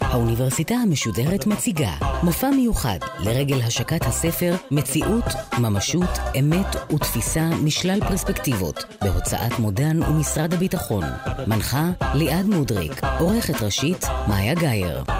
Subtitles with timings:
[0.00, 1.90] האוניברסיטה המשודרת מציגה
[2.22, 5.24] מופע מיוחד לרגל השקת הספר מציאות,
[5.58, 11.04] ממשות, אמת ותפיסה משלל פרספקטיבות בהוצאת מודן ומשרד הביטחון.
[11.46, 15.19] מנחה ליעד מודריק, עורכת ראשית מאיה גאייר.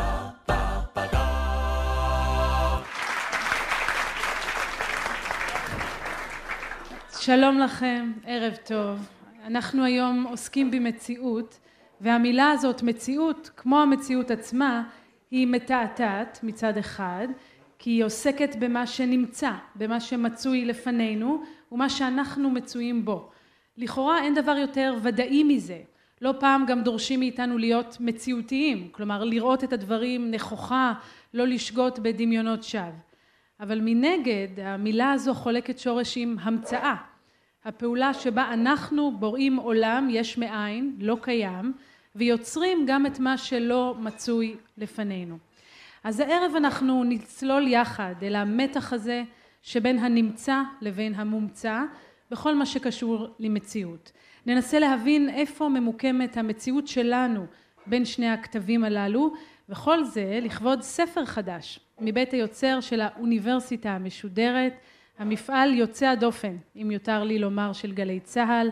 [7.30, 9.08] שלום לכם, ערב טוב.
[9.44, 11.58] אנחנו היום עוסקים במציאות
[12.00, 14.82] והמילה הזאת מציאות כמו המציאות עצמה
[15.30, 17.28] היא מתעתעת מצד אחד
[17.78, 23.30] כי היא עוסקת במה שנמצא במה שמצוי לפנינו ומה שאנחנו מצויים בו.
[23.76, 25.80] לכאורה אין דבר יותר ודאי מזה.
[26.20, 30.92] לא פעם גם דורשים מאיתנו להיות מציאותיים כלומר לראות את הדברים נכוחה
[31.34, 32.90] לא לשגות בדמיונות שווא.
[33.60, 37.09] אבל מנגד המילה הזו חולקת שורש עם המצאה
[37.64, 41.72] הפעולה שבה אנחנו בוראים עולם יש מאין לא קיים
[42.16, 45.38] ויוצרים גם את מה שלא מצוי לפנינו.
[46.04, 49.22] אז הערב אנחנו נצלול יחד אל המתח הזה
[49.62, 51.82] שבין הנמצא לבין המומצא
[52.30, 54.12] בכל מה שקשור למציאות.
[54.46, 57.46] ננסה להבין איפה ממוקמת המציאות שלנו
[57.86, 59.32] בין שני הכתבים הללו
[59.68, 64.72] וכל זה לכבוד ספר חדש מבית היוצר של האוניברסיטה המשודרת
[65.20, 68.70] המפעל יוצא הדופן אם יותר לי לומר של גלי צה"ל.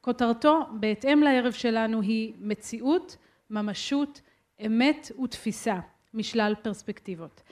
[0.00, 3.16] כותרתו בהתאם לערב שלנו היא מציאות,
[3.50, 4.20] ממשות,
[4.66, 5.78] אמת ותפיסה
[6.14, 7.42] משלל פרספקטיבות.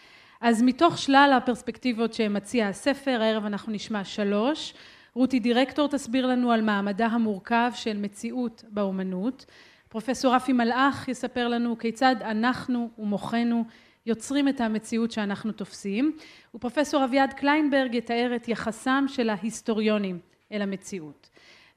[0.40, 4.74] אז מתוך שלל הפרספקטיבות שמציע הספר הערב אנחנו נשמע שלוש.
[5.14, 9.46] רותי דירקטור תסביר לנו על מעמדה המורכב של מציאות באומנות.
[9.88, 13.64] פרופסור רפי מלאך יספר לנו כיצד אנחנו ומוחנו
[14.06, 16.16] יוצרים את המציאות שאנחנו תופסים
[16.54, 20.18] ופרופסור אביעד קליינברג יתאר את יחסם של ההיסטוריונים
[20.52, 21.30] אל המציאות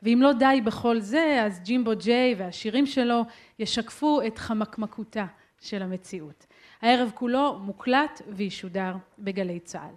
[0.04, 3.26] ואם לא די בכל זה אז ג'ימבו ג'יי והשירים שלו
[3.60, 5.26] ישקפו את חמקמקותה
[5.62, 6.46] של המציאות.
[6.82, 9.96] הערב כולו מוקלט וישודר בגלי צה"ל.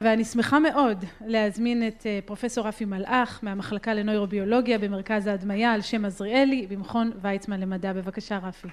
[0.00, 6.66] ואני שמחה מאוד להזמין את פרופסור רפי מלאך מהמחלקה לנוירוביולוגיה במרכז ההדמיה על שם עזריאלי
[6.66, 7.92] במכון ויצמן למדע.
[7.92, 8.68] בבקשה רפי.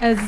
[0.00, 0.18] אז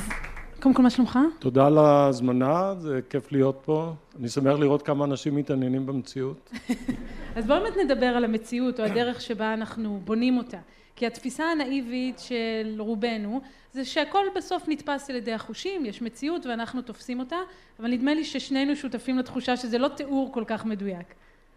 [0.60, 1.18] קודם כל מה שלומך?
[1.38, 3.92] תודה על ההזמנה, זה כיף להיות פה.
[4.20, 6.50] אני שמח לראות כמה אנשים מתעניינים במציאות.
[7.36, 10.58] אז בואו באמת נדבר על המציאות או הדרך שבה אנחנו בונים אותה.
[10.96, 13.40] כי התפיסה הנאיבית של רובנו
[13.72, 17.36] זה שהכל בסוף נתפס על ידי החושים, יש מציאות ואנחנו תופסים אותה,
[17.80, 21.14] אבל נדמה לי ששנינו שותפים לתחושה שזה לא תיאור כל כך מדויק.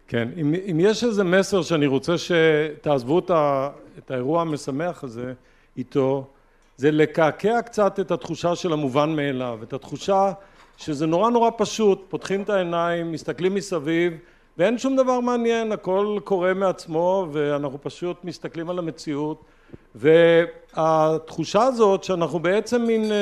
[0.08, 3.18] כן, אם, אם יש איזה מסר שאני רוצה שתעזבו
[3.98, 5.32] את האירוע המשמח הזה
[5.76, 6.26] איתו,
[6.76, 10.32] זה לקעקע קצת את התחושה של המובן מאליו, את התחושה
[10.76, 14.12] שזה נורא נורא פשוט, פותחים את העיניים, מסתכלים מסביב
[14.58, 19.44] ואין שום דבר מעניין, הכל קורה מעצמו ואנחנו פשוט מסתכלים על המציאות.
[19.94, 23.12] והתחושה הזאת שאנחנו בעצם מין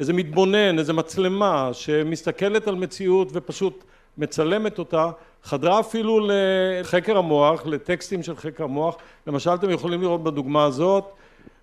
[0.00, 3.84] איזה מתבונן, איזה מצלמה שמסתכלת על מציאות ופשוט
[4.18, 5.10] מצלמת אותה,
[5.42, 8.96] חדרה אפילו לחקר המוח, לטקסטים של חקר המוח,
[9.26, 11.04] למשל אתם יכולים לראות בדוגמה הזאת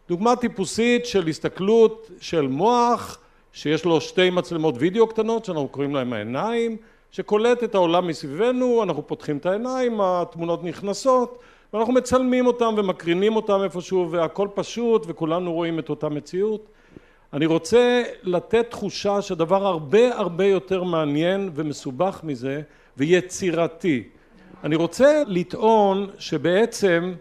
[0.10, 3.20] דוגמה טיפוסית של הסתכלות של מוח
[3.54, 6.78] שיש לו שתי מצלמות וידאו קטנות שאנחנו קוראים להם העיניים
[7.12, 11.40] שקולט את העולם מסביבנו, אנחנו פותחים את העיניים, התמונות נכנסות
[11.74, 16.70] ואנחנו מצלמים אותם ומקרינים אותם איפשהו והכל פשוט וכולנו רואים את אותה מציאות.
[17.34, 22.62] אני רוצה לתת תחושה שדבר הרבה הרבה יותר מעניין ומסובך מזה
[22.98, 24.04] ויצירתי.
[24.64, 27.14] אני רוצה לטעון שבעצם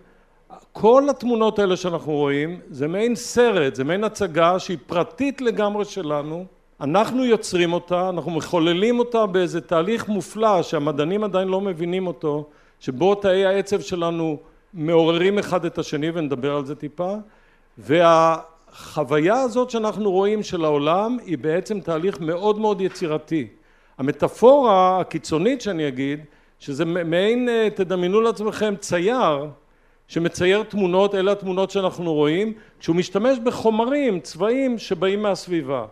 [0.78, 6.44] כל התמונות האלה שאנחנו רואים זה מעין סרט, זה מעין הצגה שהיא פרטית לגמרי שלנו,
[6.80, 12.48] אנחנו יוצרים אותה, אנחנו מחוללים אותה באיזה תהליך מופלא שהמדענים עדיין לא מבינים אותו,
[12.80, 14.38] שבו תאי העצב שלנו
[14.74, 17.14] מעוררים אחד את השני ונדבר על זה טיפה,
[17.78, 23.46] והחוויה הזאת שאנחנו רואים של העולם היא בעצם תהליך מאוד מאוד יצירתי.
[23.98, 26.20] המטאפורה הקיצונית שאני אגיד,
[26.58, 29.46] שזה מעין, תדמיינו לעצמכם צייר
[30.08, 35.86] שמצייר תמונות, אלה התמונות שאנחנו רואים, כשהוא משתמש בחומרים, צבעים שבאים מהסביבה.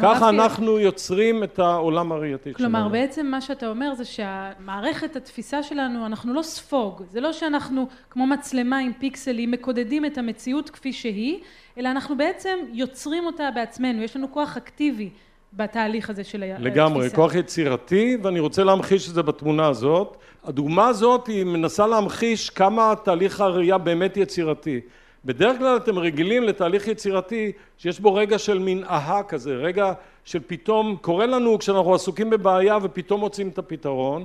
[0.00, 2.58] ככה אנחנו יוצרים את העולם הראייתי שלנו.
[2.58, 7.88] כלומר בעצם מה שאתה אומר זה שהמערכת התפיסה שלנו אנחנו לא ספוג, זה לא שאנחנו
[8.10, 11.38] כמו מצלמה עם פיקסלים מקודדים את המציאות כפי שהיא,
[11.78, 15.10] אלא אנחנו בעצם יוצרים אותה בעצמנו, יש לנו כוח אקטיבי
[15.52, 16.68] בתהליך הזה של התפיסה.
[16.68, 20.16] לגמרי, כוח יצירתי ואני רוצה להמחיש את זה בתמונה הזאת.
[20.44, 24.80] הדוגמה הזאת היא מנסה להמחיש כמה תהליך הראייה באמת יצירתי.
[25.24, 29.92] בדרך כלל אתם רגילים לתהליך יצירתי שיש בו רגע של מין אהה כזה, רגע
[30.24, 34.24] של פתאום קורה לנו כשאנחנו עסוקים בבעיה ופתאום מוצאים את הפתרון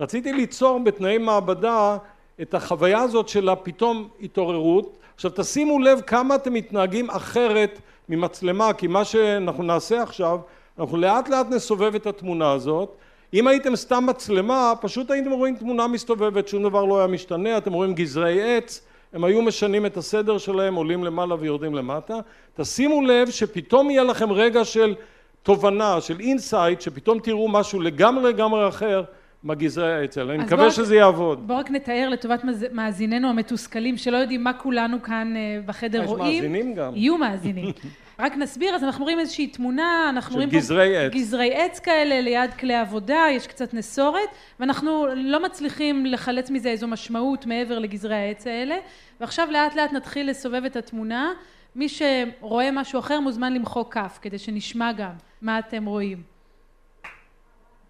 [0.00, 1.96] רציתי ליצור בתנאי מעבדה
[2.42, 4.98] את החוויה הזאת של הפתאום התעוררות.
[5.14, 10.38] עכשיו תשימו לב כמה אתם מתנהגים אחרת ממצלמה, כי מה שאנחנו נעשה עכשיו,
[10.78, 12.96] אנחנו לאט לאט נסובב את התמונה הזאת.
[13.34, 17.72] אם הייתם סתם מצלמה, פשוט הייתם רואים תמונה מסתובבת, שום דבר לא היה משתנה, אתם
[17.72, 18.80] רואים גזרי עץ,
[19.12, 22.14] הם היו משנים את הסדר שלהם, עולים למעלה ויורדים למטה.
[22.56, 24.94] תשימו לב שפתאום יהיה לכם רגע של
[25.42, 29.02] תובנה, של insight, שפתאום תראו משהו לגמרי לגמרי אחר
[29.42, 30.34] מהגזרי העץ האלה.
[30.34, 31.46] אני מקווה שזה יעבוד.
[31.46, 32.40] בואו רק נתאר לטובת
[32.72, 36.26] מאזיננו המתוסכלים, שלא יודעים מה כולנו כאן אה, בחדר רואים.
[36.26, 36.96] יש מאזינים גם.
[36.96, 37.72] יהיו מאזינים.
[38.18, 41.12] רק נסביר, אז אנחנו רואים איזושהי תמונה, אנחנו רואים פה גזרי עץ.
[41.12, 44.28] גזרי עץ כאלה ליד כלי עבודה, יש קצת נסורת,
[44.60, 48.76] ואנחנו לא מצליחים לחלץ מזה איזו משמעות מעבר לגזרי העץ האלה,
[49.20, 51.32] ועכשיו לאט לאט נתחיל לסובב את התמונה.
[51.76, 55.12] מי שרואה משהו אחר מוזמן למחוא כף, כדי שנשמע גם
[55.42, 56.22] מה אתם רואים.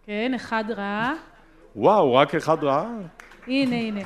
[0.07, 1.13] כן, אחד רע.
[1.77, 2.89] וואו, רק אחד רע?
[3.47, 4.01] הנה, הנה.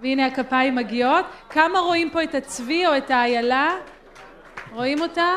[0.00, 1.24] והנה הכפיים מגיעות.
[1.50, 3.70] כמה רואים פה את הצבי או את האיילה?
[4.72, 5.34] רואים אותה?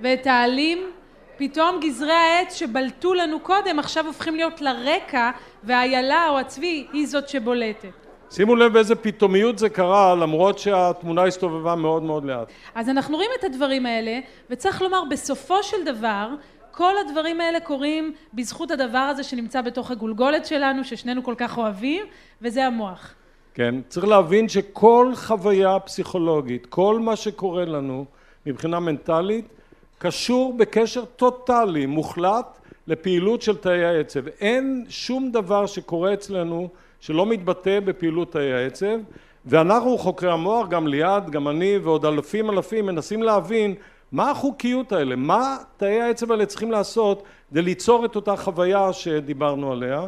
[0.00, 0.78] ואת העלים?
[1.36, 5.30] פתאום גזרי העץ שבלטו לנו קודם עכשיו הופכים להיות לרקע
[5.64, 7.88] והאיילה או הצבי היא זאת שבולטת.
[8.30, 12.48] שימו לב באיזה פתאומיות זה קרה למרות שהתמונה הסתובבה מאוד מאוד לאט.
[12.74, 16.28] אז אנחנו רואים את הדברים האלה וצריך לומר בסופו של דבר
[16.70, 22.04] כל הדברים האלה קורים בזכות הדבר הזה שנמצא בתוך הגולגולת שלנו ששנינו כל כך אוהבים
[22.42, 23.14] וזה המוח.
[23.54, 28.04] כן, צריך להבין שכל חוויה פסיכולוגית, כל מה שקורה לנו
[28.46, 29.48] מבחינה מנטלית,
[29.98, 34.28] קשור בקשר טוטאלי, מוחלט, לפעילות של תאי העצב.
[34.28, 36.68] אין שום דבר שקורה אצלנו
[37.00, 38.96] שלא מתבטא בפעילות תאי העצב,
[39.46, 43.74] ואנחנו חוקרי המוח, גם ליעד, גם אני ועוד אלפים אלפים, מנסים להבין
[44.12, 49.72] מה החוקיות האלה, מה תאי העצב האלה צריכים לעשות כדי ליצור את אותה חוויה שדיברנו
[49.72, 50.06] עליה.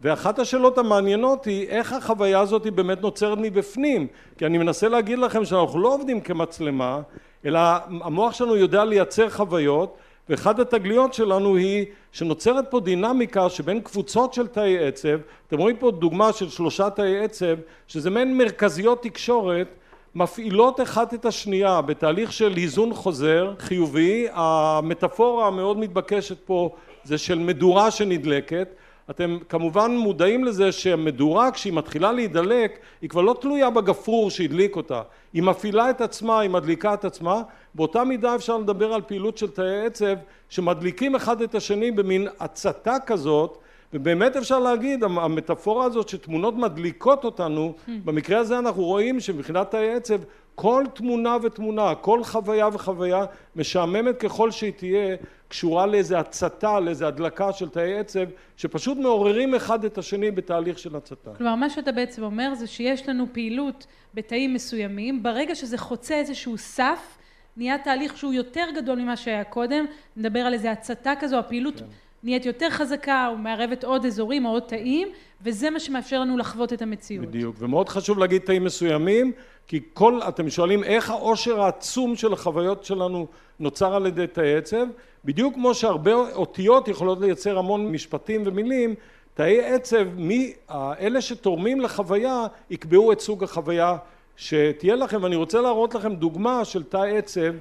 [0.00, 4.06] ואחת השאלות המעניינות היא איך החוויה הזאת היא באמת נוצרת מבפנים?
[4.38, 7.00] כי אני מנסה להגיד לכם שאנחנו לא עובדים כמצלמה
[7.44, 9.96] אלא המוח שלנו יודע לייצר חוויות
[10.28, 15.18] ואחת התגליות שלנו היא שנוצרת פה דינמיקה שבין קבוצות של תאי עצב.
[15.46, 17.56] אתם רואים פה דוגמה של שלושה תאי עצב
[17.88, 19.66] שזה מעין מרכזיות תקשורת
[20.14, 24.26] מפעילות אחת את השנייה בתהליך של איזון חוזר חיובי.
[24.32, 26.70] המטאפורה המאוד מתבקשת פה
[27.04, 28.68] זה של מדורה שנדלקת
[29.10, 35.02] אתם כמובן מודעים לזה שהמדורה כשהיא מתחילה להידלק היא כבר לא תלויה בגפרור שהדליק אותה
[35.32, 37.42] היא מפעילה את עצמה היא מדליקה את עצמה
[37.74, 40.14] באותה מידה אפשר לדבר על פעילות של תאי עצב
[40.48, 43.58] שמדליקים אחד את השני במין הצתה כזאת
[43.92, 47.90] ובאמת אפשר להגיד המטאפורה הזאת שתמונות מדליקות אותנו hmm.
[48.04, 50.20] במקרה הזה אנחנו רואים שמבחינת תאי עצב
[50.54, 53.24] כל תמונה ותמונה כל חוויה וחוויה
[53.56, 55.16] משעממת ככל שהיא תהיה
[55.50, 58.24] קשורה לאיזה הצתה לאיזה הדלקה של תאי עצב
[58.56, 61.30] שפשוט מעוררים אחד את השני בתהליך של הצתה.
[61.36, 66.58] כלומר מה שאתה בעצם אומר זה שיש לנו פעילות בתאים מסוימים ברגע שזה חוצה איזשהו
[66.58, 67.18] סף
[67.56, 69.84] נהיה תהליך שהוא יותר גדול ממה שהיה קודם
[70.16, 71.84] נדבר על איזה הצתה כזו הפעילות כן.
[72.22, 75.08] נהיית יותר חזקה ומערבת עוד אזורים או עוד תאים
[75.42, 77.26] וזה מה שמאפשר לנו לחוות את המציאות.
[77.26, 79.32] בדיוק ומאוד חשוב להגיד תאים מסוימים
[79.66, 83.26] כי כל אתם שואלים איך העושר העצום של החוויות שלנו
[83.60, 84.86] נוצר על ידי תאי עצב
[85.24, 88.94] בדיוק כמו שהרבה אותיות יכולות לייצר המון משפטים ומילים
[89.34, 93.96] תאי עצב מי אלה שתורמים לחוויה יקבעו את סוג החוויה
[94.36, 97.54] שתהיה לכם ואני רוצה להראות לכם דוגמה של תא עצב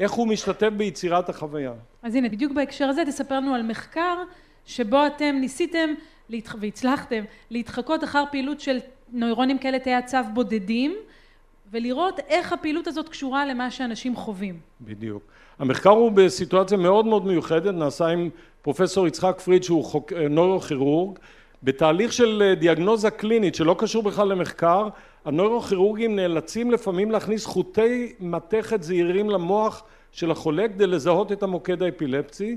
[0.00, 1.72] איך הוא משתתף ביצירת החוויה.
[2.02, 4.16] אז הנה בדיוק בהקשר הזה תספר לנו על מחקר
[4.66, 5.90] שבו אתם ניסיתם
[6.60, 8.78] והצלחתם להתחקות אחר פעילות של
[9.12, 10.96] נוירונים כאלה תאי עצב בודדים
[11.70, 14.60] ולראות איך הפעילות הזאת קשורה למה שאנשים חווים.
[14.80, 15.22] בדיוק.
[15.58, 18.30] המחקר הוא בסיטואציה מאוד מאוד מיוחדת, נעשה עם
[18.62, 21.18] פרופסור יצחק פריד שהוא חוק, נוירוכירורג,
[21.62, 24.88] בתהליך של דיאגנוזה קלינית שלא קשור בכלל למחקר,
[25.24, 29.82] הנוירוכירורגים נאלצים לפעמים להכניס חוטי מתכת זעירים למוח
[30.12, 32.56] של החולה כדי לזהות את המוקד האפילפסי.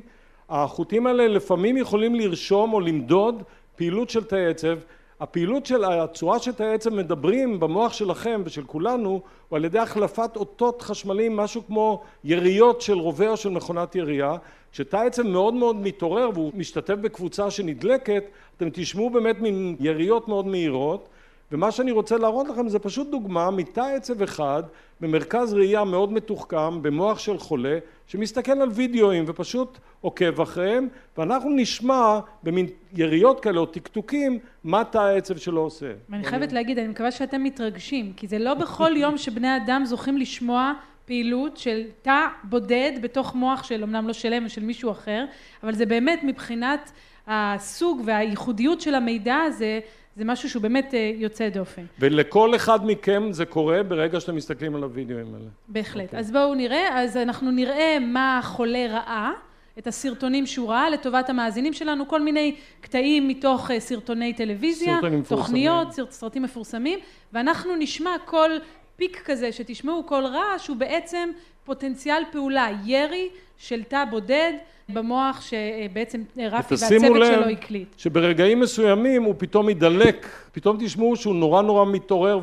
[0.50, 3.44] החוטים האלה לפעמים יכולים לרשום או למדוד
[3.75, 4.77] פעילות של תאי עצב
[5.19, 9.09] הפעילות של הצורה שתאי עצב מדברים במוח שלכם ושל כולנו
[9.50, 14.36] הוא על ידי החלפת אותות חשמליים משהו כמו יריות של רובה או של מכונת ירייה
[14.71, 18.24] כשתא עצב מאוד מאוד מתעורר והוא משתתף בקבוצה שנדלקת
[18.57, 21.09] אתם תשמעו באמת מין יריות מאוד מהירות
[21.51, 24.63] ומה שאני רוצה להראות לכם זה פשוט דוגמה מתא עצב אחד
[25.01, 27.77] במרכז ראייה מאוד מתוחכם במוח של חולה
[28.08, 30.88] שמסתכל על וידאוים ופשוט עוקב אחריהם
[31.18, 35.92] ואנחנו נשמע במין יריות כאלה או טקטוקים מה תא העצב שלו עושה.
[36.10, 40.18] ואני חייבת להגיד אני מקווה שאתם מתרגשים כי זה לא בכל יום שבני אדם זוכים
[40.18, 40.74] לשמוע
[41.06, 45.25] פעילות של תא בודד בתוך מוח של אמנם לא שלם או של מישהו אחר,
[45.63, 46.92] אבל זה באמת מבחינת
[47.27, 49.80] הסוג והייחודיות של המידע הזה,
[50.17, 51.81] זה משהו שהוא באמת אה, יוצא דופן.
[52.00, 55.45] ולכל אחד מכם זה קורה ברגע שאתם מסתכלים על הוידאוים האלה.
[55.67, 56.03] בהחלט.
[56.03, 56.05] Okay.
[56.05, 56.19] אוקיי.
[56.19, 59.31] אז בואו נראה, אז אנחנו נראה מה החולה ראה.
[59.77, 65.91] את הסרטונים שהוא ראה לטובת המאזינים שלנו, כל מיני קטעים מתוך אה, סרטוני טלוויזיה, תוכניות,
[65.91, 67.00] סרט, סרטים מפורסמים,
[67.33, 68.50] ואנחנו נשמע כל
[68.95, 71.29] פיק כזה שתשמעו כל רעש הוא בעצם
[71.67, 74.51] פוטנציאל פעולה, ירי של תא בודד
[74.89, 77.88] במוח שבעצם רפי והצוות שלו הקליט.
[77.97, 82.39] שברגעים מסוימים הוא פתאום ידלק, פתאום תשמעו שהוא נורא נורא מתעורר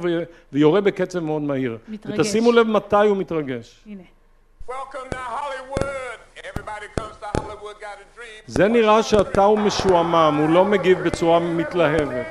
[0.52, 1.78] ויורה בקצב מאוד מהיר.
[1.88, 2.18] מתרגש.
[2.18, 3.84] ותשימו לב מתי הוא מתרגש.
[3.86, 4.02] הנה.
[8.46, 12.26] זה נראה שהתא הוא משועמם, הוא לא מגיב בצורה מתלהבת.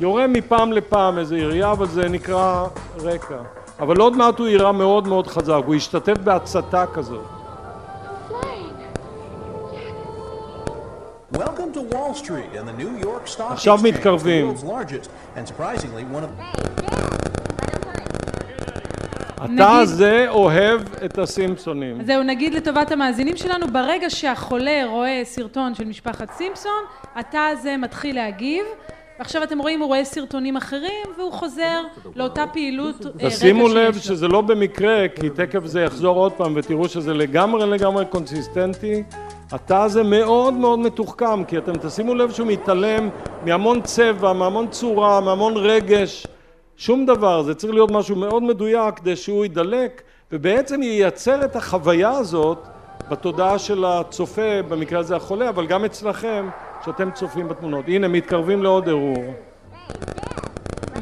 [0.00, 3.42] יורה מפעם לפעם איזה ירייה, אבל זה נקרא רקע.
[3.80, 7.24] אבל עוד מעט הוא יירה מאוד מאוד חזק, הוא ישתתף בהצתה כזאת.
[13.38, 14.54] עכשיו מתקרבים.
[19.44, 22.04] אתה הזה אוהב את הסימפסונים.
[22.04, 26.82] זהו, נגיד לטובת המאזינים שלנו, ברגע שהחולה רואה סרטון של משפחת סימפסון,
[27.14, 28.64] התא הזה מתחיל להגיב.
[29.18, 31.82] ועכשיו אתם רואים, הוא רואה סרטונים אחרים, והוא חוזר
[32.16, 36.88] לאותה פעילות אה, תשימו לב שזה לא במקרה, כי תכף זה יחזור עוד פעם, ותראו
[36.88, 39.02] שזה לגמרי לגמרי קונסיסטנטי.
[39.52, 43.08] התא הזה מאוד מאוד מתוחכם, כי אתם תשימו לב שהוא מתעלם
[43.44, 46.26] מהמון צבע, מהמון צורה, מהמון רגש.
[46.76, 52.10] שום דבר, זה צריך להיות משהו מאוד מדויק כדי שהוא ידלק ובעצם ייצר את החוויה
[52.10, 52.58] הזאת
[53.10, 56.48] בתודעה של הצופה, במקרה הזה החולה, אבל גם אצלכם,
[56.86, 57.84] שאתם צופים בתמונות.
[57.88, 59.34] הנה, מתקרבים לעוד ערעור.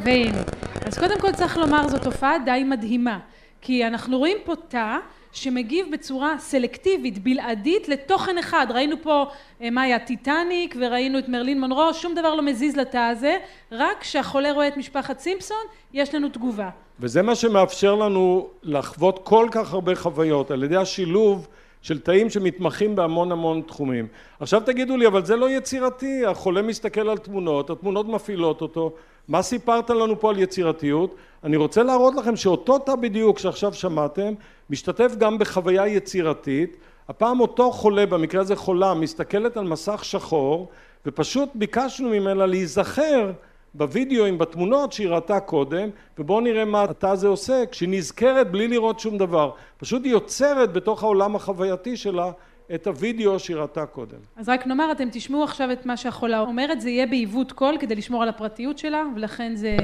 [0.05, 0.43] והנה.
[0.87, 3.19] אז קודם כל צריך לומר, זו תופעה די מדהימה,
[3.61, 4.97] כי אנחנו רואים פה תא
[5.33, 8.67] שמגיב בצורה סלקטיבית, בלעדית, לתוכן אחד.
[8.71, 9.27] ראינו פה
[9.63, 13.37] אה, מה היה טיטניק וראינו את מרלין מונרו, שום דבר לא מזיז לתא הזה,
[13.73, 16.69] רק כשהחולה רואה את משפחת סימפסון, יש לנו תגובה.
[17.01, 21.49] וזה מה שמאפשר לנו לחוות כל כך הרבה חוויות, על ידי השילוב
[21.85, 24.07] של תאים שמתמחים בהמון המון תחומים.
[24.41, 28.93] עכשיו תגידו לי, אבל זה לא יצירתי, החולה מסתכל על תמונות, התמונות מפעילות אותו,
[29.29, 31.15] מה סיפרת לנו פה על יצירתיות?
[31.45, 34.35] אני רוצה להראות לכם שאותו תא בדיוק שעכשיו שמעתם,
[34.71, 36.77] משתתף גם בחוויה יצירתית.
[37.09, 40.69] הפעם אותו חולה, במקרה הזה חולה, מסתכלת על מסך שחור,
[41.07, 43.33] ופשוט ביקשנו ממנה להיזכר
[43.75, 45.89] בווידאוים, בתמונות שהיא ראתה קודם,
[46.19, 49.51] ובואו נראה מה התא הזה עושה, כשהיא נזכרת בלי לראות שום דבר.
[49.77, 52.31] פשוט היא יוצרת בתוך העולם החווייתי שלה
[52.75, 54.19] את הווידאו שהיא ראתה קודם.
[54.37, 57.95] אז רק נאמר, אתם תשמעו עכשיו את מה שהחולה אומרת, זה יהיה בעיוות קול כדי
[57.95, 59.77] לשמור על הפרטיות שלה, ולכן זה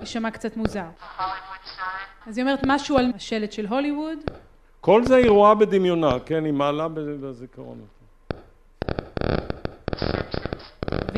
[0.00, 0.84] יישמע קצת מוזר.
[2.26, 4.18] אז היא אומרת משהו על השלט של הוליווד.
[4.80, 6.44] כל זה היא רואה בדמיונה, כן?
[6.44, 7.78] היא מעלה בזיכרון.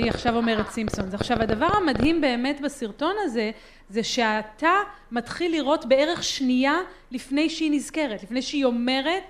[0.00, 1.04] והיא עכשיו אומרת סימפסון.
[1.12, 3.50] עכשיו הדבר המדהים באמת בסרטון הזה,
[3.88, 4.72] זה שאתה
[5.12, 6.78] מתחיל לראות בערך שנייה
[7.10, 9.22] לפני שהיא נזכרת, לפני שהיא אומרת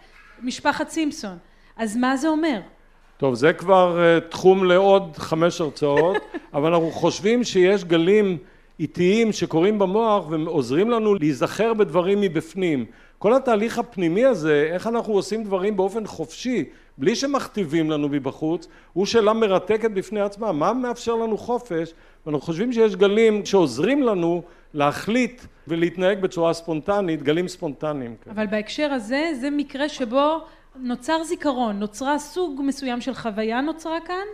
[0.43, 1.37] משפחת סימפסון.
[1.77, 2.61] אז מה זה אומר?
[3.17, 6.17] טוב, זה כבר uh, תחום לעוד חמש הרצאות,
[6.55, 8.39] אבל אנחנו חושבים שיש גלים
[8.81, 12.85] איטיים שקורים במוח ועוזרים לנו להיזכר בדברים מבפנים.
[13.19, 16.65] כל התהליך הפנימי הזה, איך אנחנו עושים דברים באופן חופשי,
[17.01, 20.53] בלי שמכתיבים לנו מבחוץ, הוא שאלה מרתקת בפני עצמה.
[20.53, 21.93] מה מאפשר לנו חופש?
[22.27, 24.43] ואנחנו חושבים שיש גלים שעוזרים לנו
[24.75, 28.15] להחליט ולהתנהג בצורה ספונטנית, גלים ספונטניים.
[28.31, 30.41] אבל בהקשר הזה, זה מקרה שבו
[30.77, 34.27] נוצר זיכרון, נוצרה סוג מסוים של חוויה נוצרה כאן,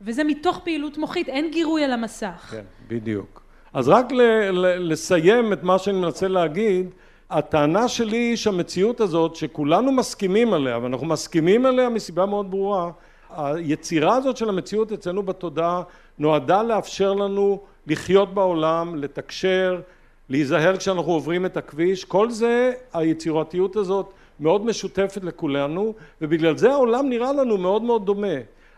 [0.00, 2.48] וזה מתוך פעילות מוחית, אין גירוי על המסך.
[2.50, 3.42] כן, בדיוק.
[3.72, 6.86] אז רק ל- ל- לסיים את מה שאני מנסה להגיד,
[7.32, 12.90] הטענה שלי היא שהמציאות הזאת, שכולנו מסכימים עליה, ואנחנו מסכימים עליה מסיבה מאוד ברורה,
[13.36, 15.82] היצירה הזאת של המציאות אצלנו בתודעה
[16.18, 19.80] נועדה לאפשר לנו לחיות בעולם, לתקשר,
[20.28, 27.08] להיזהר כשאנחנו עוברים את הכביש, כל זה, היצירתיות הזאת מאוד משותפת לכולנו, ובגלל זה העולם
[27.08, 28.36] נראה לנו מאוד מאוד דומה.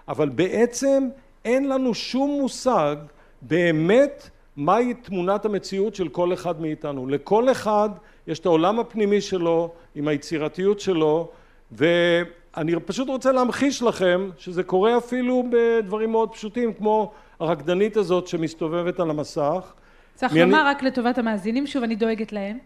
[0.09, 1.09] אבל בעצם
[1.45, 2.97] אין לנו שום מושג
[3.43, 7.07] באמת מהי תמונת המציאות של כל אחד מאיתנו.
[7.07, 7.91] לכל אחד
[8.27, 11.31] יש את העולם הפנימי שלו, עם היצירתיות שלו,
[11.73, 19.01] ואני פשוט רוצה להמחיש לכם שזה קורה אפילו בדברים מאוד פשוטים, כמו הרקדנית הזאת שמסתובבת
[19.01, 19.73] על המסך.
[20.15, 20.71] צריך לומר אני...
[20.71, 22.59] רק לטובת המאזינים, שוב אני דואגת להם.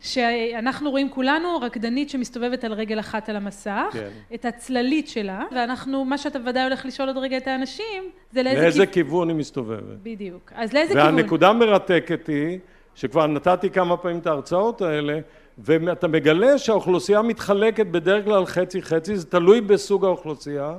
[0.00, 4.08] שאנחנו רואים כולנו רקדנית שמסתובבת על רגל אחת על המסך, כן.
[4.34, 8.62] את הצללית שלה, ואנחנו, מה שאתה ודאי הולך לשאול עוד רגע את האנשים, זה לאיזה,
[8.62, 8.92] לאיזה כיו...
[8.92, 9.98] כיוון היא מסתובבת.
[10.02, 10.52] בדיוק.
[10.54, 11.16] אז לאיזה והנקודה כיוון?
[11.16, 12.58] והנקודה מרתקת היא,
[12.96, 15.18] שכבר נתתי כמה פעמים את ההרצאות האלה,
[15.58, 20.74] ואתה מגלה שהאוכלוסייה מתחלקת בדרך כלל חצי חצי, זה תלוי בסוג האוכלוסייה.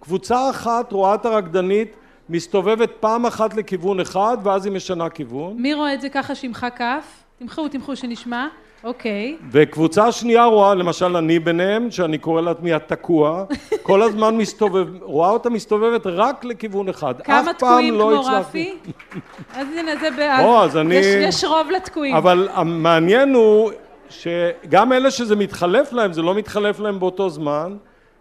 [0.00, 1.96] קבוצה אחת רואה את הרקדנית
[2.28, 5.56] מסתובבת פעם אחת לכיוון אחד ואז היא משנה כיוון.
[5.56, 7.24] מי רואה את זה ככה שימחא כף?
[7.38, 8.48] תמחאו, תמחאו שנשמע.
[8.84, 9.36] אוקיי.
[9.50, 13.44] וקבוצה שנייה רואה, למשל אני ביניהם, שאני קורא לעצמי התקוע,
[13.82, 17.14] כל הזמן מסתובב, רואה אותה מסתובבת רק לכיוון אחד.
[17.24, 18.74] כמה תקועים לא כמו רפי?
[19.56, 20.44] אז הנה, זה בעד.
[20.44, 20.94] או, אז אני...
[20.94, 22.16] יש, יש רוב לתקועים.
[22.16, 23.70] אבל המעניין הוא
[24.08, 27.76] שגם אלה שזה מתחלף להם, זה לא מתחלף להם באותו זמן,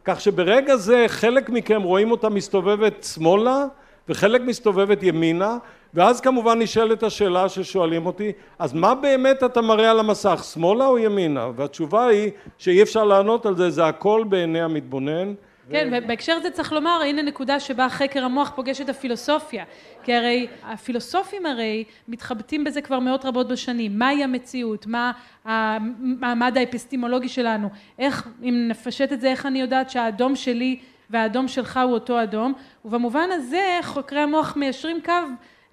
[0.06, 3.66] כך שברגע זה חלק מכם רואים אותה מסתובבת שמאלה,
[4.10, 5.58] וחלק מסתובבת ימינה,
[5.96, 10.98] ואז כמובן נשאלת השאלה ששואלים אותי, אז מה באמת אתה מראה על המסך, שמאלה או
[10.98, 11.50] ימינה?
[11.56, 15.34] והתשובה היא שאי אפשר לענות על זה, זה הכל בעיני המתבונן.
[15.70, 15.98] כן, ו...
[16.04, 19.64] ובהקשר הזה צריך לומר, הנה נקודה שבה חקר המוח פוגש את הפילוסופיה.
[20.04, 24.00] כי הרי הפילוסופים הרי מתחבטים בזה כבר מאות רבות בשנים.
[24.00, 24.88] מהי המציאות?
[24.88, 25.12] מה
[25.46, 27.70] המעמד האפיסטימולוגי שלנו?
[28.00, 32.54] איך, אם נפשט את זה, איך אני יודעת שהאדום שלי והאדום שלך הוא אותו אדום?
[32.86, 35.14] ובמובן הזה חוקרי המוח מיישרים קו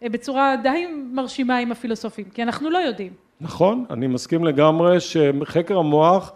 [0.08, 3.12] בצורה די מרשימה עם הפילוסופים, כי אנחנו לא יודעים.
[3.40, 6.32] נכון, אני מסכים לגמרי שחקר המוח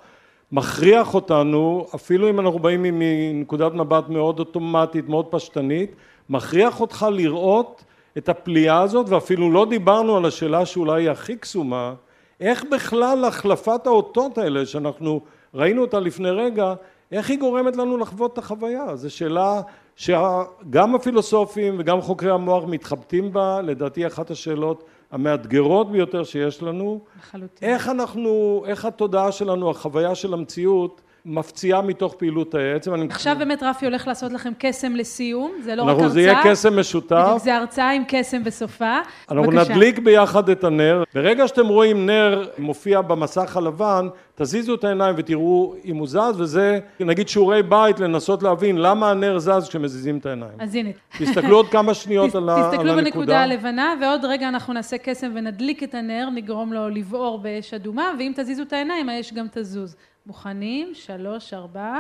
[0.53, 5.95] מכריח אותנו, אפילו אם אנחנו באים מנקודת מבט מאוד אוטומטית, מאוד פשטנית,
[6.29, 7.85] מכריח אותך לראות
[8.19, 11.95] את הפליאה הזאת, ואפילו לא דיברנו על השאלה שאולי היא הכי קסומה,
[12.41, 15.21] איך בכלל החלפת האותות האלה, שאנחנו
[15.55, 16.75] ראינו אותה לפני רגע,
[17.13, 18.97] איך היא גורמת לנו לחוות את החוויה?
[18.97, 19.61] זו שאלה
[19.97, 27.01] שגם הפילוסופים וגם חוקרי המוח מתחבטים בה, לדעתי אחת השאלות המאתגרות ביותר שיש לנו.
[27.19, 27.69] לחלוטין.
[27.69, 32.93] איך אנחנו, איך התודעה שלנו, החוויה של המציאות, מפציעה מתוך פעילות העצם.
[33.11, 36.09] עכשיו באמת רפי הולך לעשות לכם קסם לסיום, זה לא רק הרצאה.
[36.09, 37.37] זה יהיה קסם משותף.
[37.43, 38.99] זה הרצאה עם קסם בסופה.
[39.31, 39.73] אנחנו בבקשה.
[39.73, 41.05] נדליק ביחד את הנר.
[41.15, 46.79] ברגע שאתם רואים נר מופיע במסך הלבן, תזיזו את העיניים ותראו אם הוא זז, וזה
[47.01, 50.53] נגיד שיעורי בית לנסות להבין למה הנר זז כשמזיזים את העיניים.
[50.59, 50.91] אז הנה.
[51.19, 52.71] תסתכלו עוד כמה שניות על, הנקודה.
[52.71, 57.75] תסתכלו בנקודה הלבנה, ועוד רגע אנחנו נעשה קסם ונדליק את הנר, נגרום לו לבעור באש
[57.75, 59.97] אדומה, ואם תזיזו את העיניים, האש גם תזוז.
[60.27, 60.91] מוכנים?
[60.95, 61.99] שלוש, ארבע.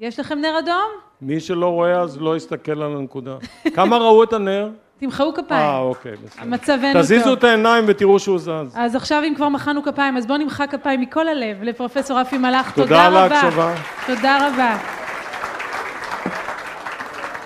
[0.00, 0.90] יש לכם נר אדום?
[1.20, 3.36] מי שלא רואה אז לא יסתכל על הנקודה.
[3.76, 4.70] כמה ראו את הנר?
[4.98, 5.60] תמחאו כפיים.
[5.60, 6.44] אה, אוקיי, בסדר.
[6.44, 7.02] מצבנו טוב.
[7.02, 8.74] תזיזו את העיניים ותראו שהוא זז.
[8.74, 12.74] אז עכשיו אם כבר מחאנו כפיים, אז בואו נמחא כפיים מכל הלב לפרופסור רפי מלאך.
[12.74, 13.22] תודה רבה.
[13.22, 13.74] תודה על ההקשבה.
[14.06, 14.78] תודה רבה.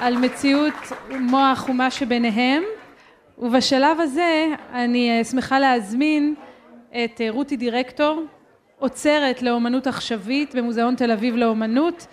[0.00, 0.74] על מציאות
[1.20, 2.62] מוח ומה שביניהם.
[3.38, 6.34] ובשלב הזה אני אה, שמחה להזמין
[7.04, 8.22] את אה, רותי דירקטור,
[8.80, 12.06] עוצרת לאומנות עכשווית במוזיאון תל אביב לאומנות,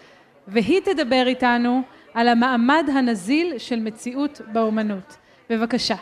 [0.47, 1.82] והיא תדבר איתנו
[2.13, 5.17] על המעמד הנזיל של מציאות באומנות.
[5.49, 5.95] בבקשה.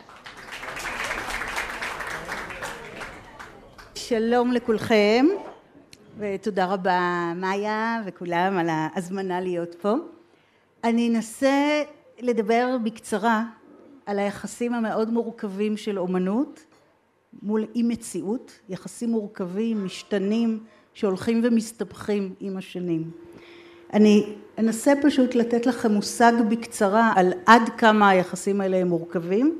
[3.95, 5.25] שלום לכולכם,
[6.17, 9.93] ותודה רבה מאיה וכולם על ההזמנה להיות פה.
[10.83, 11.83] אני אנסה
[12.19, 13.43] לדבר בקצרה
[14.05, 16.63] על היחסים המאוד מורכבים של אומנות
[17.43, 20.59] מול אי מציאות, יחסים מורכבים, משתנים,
[20.93, 23.11] שהולכים ומסתבכים עם השנים.
[23.93, 29.57] אני אנסה פשוט לתת לכם מושג בקצרה על עד כמה היחסים האלה הם מורכבים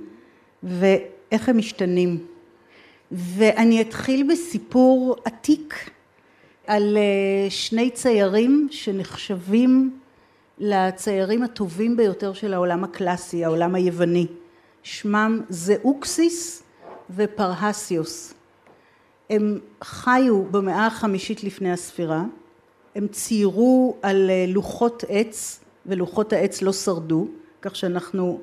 [0.64, 2.26] ואיך הם משתנים.
[3.12, 5.90] ואני אתחיל בסיפור עתיק
[6.68, 10.00] על אה, שני ציירים שנחשבים
[10.58, 14.28] לציירים הטובים ביותר של העולם הקלאסי, העולם היווני.
[14.84, 16.64] שמם זאוקסיס
[17.16, 18.34] ופרהסיוס.
[19.30, 22.24] הם חיו במאה החמישית לפני הספירה,
[22.96, 27.28] הם ציירו על אה, לוחות עץ ולוחות העץ לא שרדו,
[27.62, 28.42] כך שאנחנו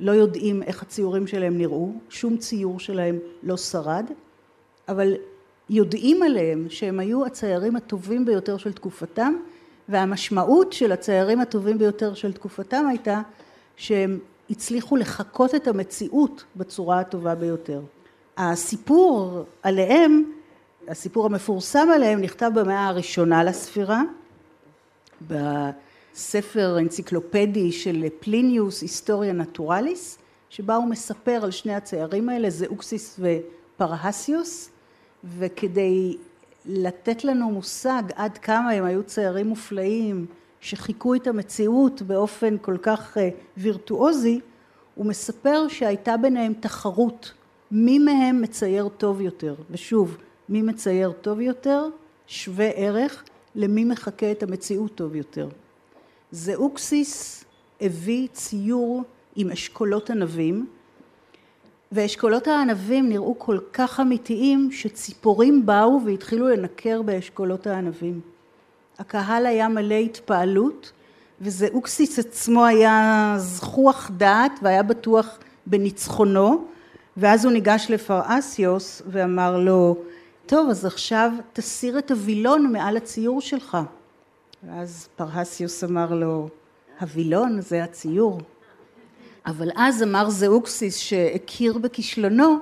[0.00, 4.10] לא יודעים איך הציורים שלהם נראו, שום ציור שלהם לא שרד,
[4.88, 5.14] אבל
[5.70, 9.34] יודעים עליהם שהם היו הציירים הטובים ביותר של תקופתם,
[9.88, 13.22] והמשמעות של הציירים הטובים ביותר של תקופתם הייתה
[13.76, 14.18] שהם
[14.50, 17.80] הצליחו לחקות את המציאות בצורה הטובה ביותר.
[18.36, 20.24] הסיפור עליהם,
[20.88, 24.02] הסיפור המפורסם עליהם נכתב במאה הראשונה לספירה,
[25.28, 30.18] בספר אנציקלופדי של פליניוס Historia Naturalis,
[30.50, 34.70] שבה הוא מספר על שני הציירים האלה, זאוקסיס ופרהסיוס,
[35.38, 36.16] וכדי
[36.66, 40.26] לתת לנו מושג עד כמה הם היו ציירים מופלאים,
[40.60, 44.40] שחיכו את המציאות באופן כל כך אה, וירטואוזי,
[44.94, 47.32] הוא מספר שהייתה ביניהם תחרות
[47.70, 50.16] מי מהם מצייר טוב יותר, ושוב,
[50.48, 51.86] מי מצייר טוב יותר
[52.26, 55.48] שווה ערך למי מחקה את המציאות טוב יותר.
[56.32, 57.44] זאוקסיס
[57.80, 59.02] הביא ציור
[59.36, 60.66] עם אשכולות ענבים,
[61.92, 68.20] ואשכולות הענבים נראו כל כך אמיתיים שציפורים באו והתחילו לנקר באשכולות הענבים.
[69.00, 70.92] הקהל היה מלא התפעלות
[71.40, 76.64] וזאוקסיס עצמו היה זכוח דעת והיה בטוח בניצחונו
[77.16, 79.96] ואז הוא ניגש לפרעסיוס ואמר לו
[80.46, 83.78] טוב אז עכשיו תסיר את הווילון מעל הציור שלך.
[84.64, 86.48] ואז פרהסיוס אמר לו
[87.00, 88.40] הווילון זה הציור.
[89.46, 92.58] אבל אז אמר זאוקסיס שהכיר בכישלונו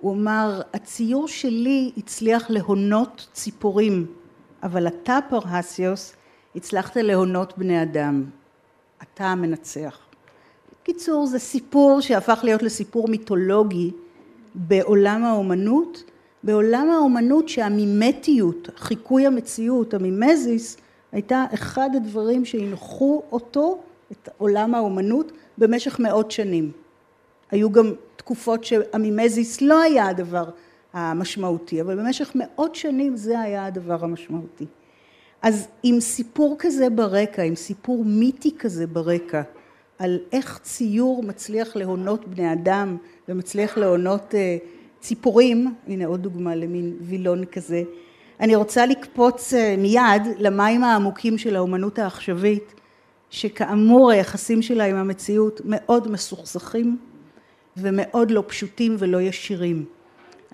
[0.00, 4.06] הוא אמר הציור שלי הצליח להונות ציפורים
[4.62, 6.12] אבל אתה פרהסיוס
[6.56, 8.24] הצלחת להונות בני אדם.
[9.02, 9.98] אתה המנצח.
[10.82, 13.90] קיצור זה סיפור שהפך להיות לסיפור מיתולוגי
[14.54, 16.02] בעולם האומנות
[16.42, 20.76] בעולם האומנות שהמימטיות חיקוי המציאות המימזיס
[21.12, 23.78] הייתה אחד הדברים שהנחו אותו
[24.12, 26.72] את עולם האומנות במשך מאות שנים.
[27.50, 30.44] היו גם תקופות שהמימזיס לא היה הדבר
[30.92, 34.66] המשמעותי אבל במשך מאות שנים זה היה הדבר המשמעותי.
[35.42, 39.42] אז עם סיפור כזה ברקע עם סיפור מיתי כזה ברקע
[39.98, 42.96] על איך ציור מצליח להונות בני אדם
[43.28, 44.34] ומצליח להונות
[45.00, 47.82] ציפורים הנה עוד דוגמה למין וילון כזה
[48.40, 52.74] אני רוצה לקפוץ מיד למים העמוקים של האומנות העכשווית
[53.30, 56.98] שכאמור היחסים שלה עם המציאות מאוד מסוכסכים
[57.76, 59.84] ומאוד לא פשוטים ולא ישירים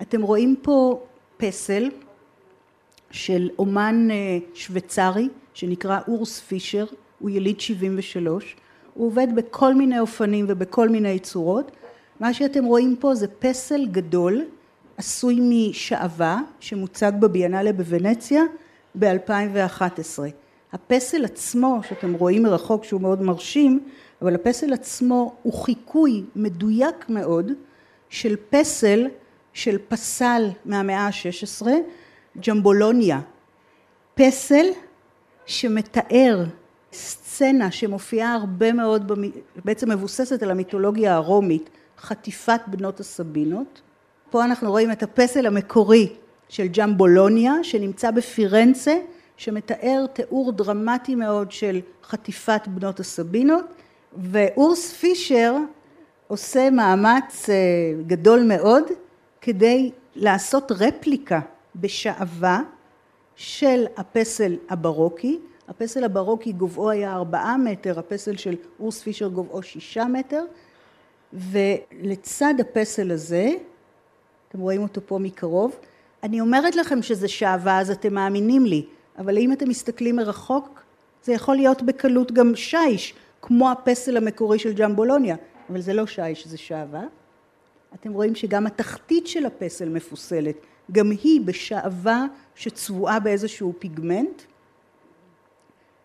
[0.01, 1.03] אתם רואים פה
[1.37, 1.89] פסל
[3.11, 4.07] של אומן
[4.53, 6.85] שוויצרי שנקרא אורס פישר
[7.19, 8.55] הוא יליד שבעים ושלוש.
[8.93, 11.71] הוא עובד בכל מיני אופנים ובכל מיני צורות.
[12.19, 14.45] מה שאתם רואים פה זה פסל גדול
[14.97, 18.43] עשוי משעווה שמוצג בביאנלה בוונציה
[18.99, 20.19] ב-2011
[20.73, 23.79] הפסל עצמו שאתם רואים מרחוק שהוא מאוד מרשים
[24.21, 27.51] אבל הפסל עצמו הוא חיקוי מדויק מאוד
[28.09, 29.07] של פסל
[29.57, 31.67] של פסל מהמאה ה-16
[32.47, 33.19] ג'מבולוניה.
[34.15, 34.65] פסל
[35.45, 36.43] שמתאר
[36.93, 39.11] סצנה שמופיעה הרבה מאוד
[39.65, 43.81] בעצם מבוססת על המיתולוגיה הרומית חטיפת בנות הסבינות.
[44.29, 46.13] פה אנחנו רואים את הפסל המקורי
[46.49, 48.97] של ג'מבולוניה שנמצא בפירנצה
[49.37, 53.65] שמתאר תיאור דרמטי מאוד של חטיפת בנות הסבינות
[54.17, 55.55] ואורס פישר
[56.27, 57.49] עושה מאמץ
[58.07, 58.83] גדול מאוד
[59.47, 61.39] כדי לעשות רפליקה
[61.75, 62.61] בשעווה
[63.35, 65.39] של הפסל הברוקי.
[65.67, 70.43] הפסל הברוקי גובהו היה ארבעה מטר הפסל של אורס פישר גובהו שישה מטר.
[71.33, 73.49] ולצד הפסל הזה
[74.49, 75.75] אתם רואים אותו פה מקרוב
[76.23, 78.85] אני אומרת לכם שזה שעווה אז אתם מאמינים לי
[79.17, 80.83] אבל אם אתם מסתכלים מרחוק
[81.23, 85.35] זה יכול להיות בקלות גם שיש כמו הפסל המקורי של ג'מבולוניה
[85.69, 87.03] אבל זה לא שיש זה שעווה
[87.93, 90.55] אתם רואים שגם התחתית של הפסל מפוסלת.
[90.91, 94.41] גם היא בשעווה שצבועה באיזשהו פיגמנט.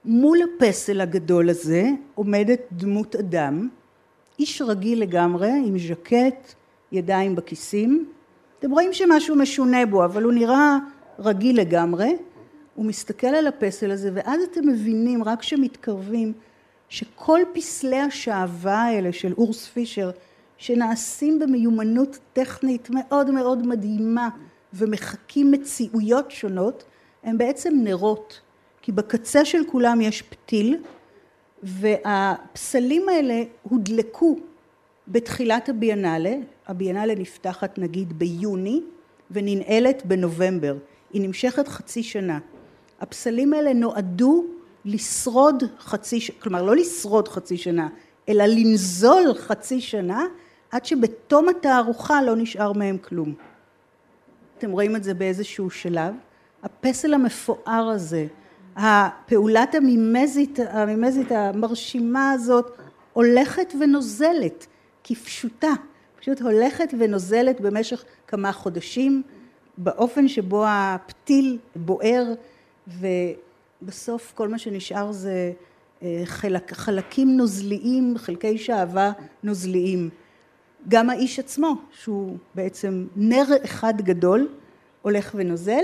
[0.04, 3.68] מול הפסל הגדול הזה עומדת דמות אדם.
[4.38, 6.54] איש רגיל לגמרי עם ז'קט
[6.92, 8.08] ידיים בכיסים.
[8.58, 10.78] אתם רואים שמשהו משונה בו אבל הוא נראה
[11.18, 12.16] רגיל לגמרי.
[12.74, 16.32] הוא מסתכל על הפסל הזה ואז אתם מבינים רק כשמתקרבים
[16.88, 20.10] שכל פסלי השעווה האלה של אורס פישר
[20.62, 24.28] שנעשים במיומנות טכנית מאוד מאוד מדהימה
[24.74, 26.84] ומחקים מציאויות שונות
[27.22, 28.40] הם בעצם נרות.
[28.82, 30.76] כי בקצה של כולם יש פתיל
[31.62, 34.38] והפסלים האלה הודלקו
[35.08, 36.34] בתחילת הביאנלה,
[36.66, 38.80] הביאנלה נפתחת נגיד ביוני
[39.30, 40.76] וננעלת בנובמבר,
[41.12, 42.38] היא נמשכת חצי שנה.
[43.00, 44.44] הפסלים האלה נועדו
[44.84, 47.88] לשרוד חצי, כלומר לא לשרוד חצי שנה,
[48.28, 50.26] אלא לנזול חצי שנה
[50.72, 53.34] עד שבתום התערוכה לא נשאר מהם כלום.
[54.58, 56.14] אתם רואים את זה באיזשהו שלב.
[56.62, 58.26] הפסל המפואר הזה,
[58.76, 62.78] הפעולת המימזית, המימזית המרשימה הזאת
[63.12, 64.66] הולכת ונוזלת
[65.04, 65.72] כפשוטה,
[66.20, 69.22] פשוט הולכת ונוזלת במשך כמה חודשים
[69.78, 72.24] באופן שבו הפתיל בוער
[73.82, 75.52] ובסוף כל מה שנשאר זה
[76.24, 80.10] חלק, חלקים נוזליים, חלקי שעווה נוזליים.
[80.88, 84.48] גם האיש עצמו שהוא בעצם נר אחד גדול
[85.02, 85.82] הולך ונוזל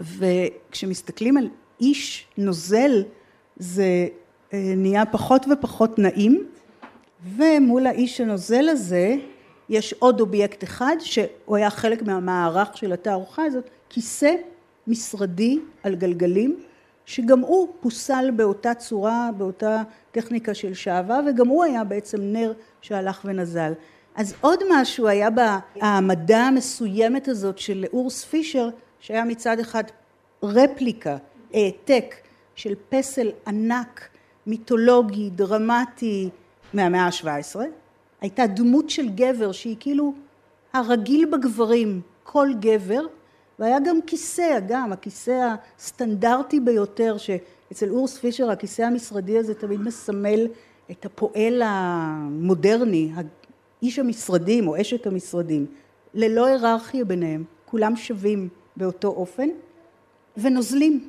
[0.00, 1.48] וכשמסתכלים על
[1.80, 3.04] איש נוזל
[3.56, 4.06] זה
[4.52, 6.46] נהיה פחות ופחות נעים
[7.36, 9.14] ומול האיש הנוזל הזה
[9.68, 14.34] יש עוד אובייקט אחד שהוא היה חלק מהמערך של התערוכה הזאת כיסא
[14.86, 16.56] משרדי על גלגלים
[17.06, 23.20] שגם הוא פוסל באותה צורה באותה טכניקה של שעווה וגם הוא היה בעצם נר שהלך
[23.24, 23.72] ונזל.
[24.14, 28.68] אז עוד משהו היה בהעמדה המסוימת הזאת של אורס פישר,
[29.00, 29.84] שהיה מצד אחד
[30.42, 31.16] רפליקה,
[31.54, 32.14] העתק
[32.54, 34.08] של פסל ענק,
[34.46, 36.28] מיתולוגי, דרמטי,
[36.74, 37.60] מהמאה ה-17,
[38.20, 40.14] הייתה דמות של גבר שהיא כאילו
[40.72, 43.06] הרגיל בגברים, כל גבר,
[43.62, 50.48] והיה גם כיסא, גם הכיסא הסטנדרטי ביותר, שאצל אורס פישר הכיסא המשרדי הזה תמיד מסמל
[50.90, 53.12] את הפועל המודרני,
[53.82, 55.66] איש המשרדים או אשת המשרדים,
[56.14, 59.48] ללא היררכיה ביניהם, כולם שווים באותו אופן,
[60.36, 61.08] ונוזלים.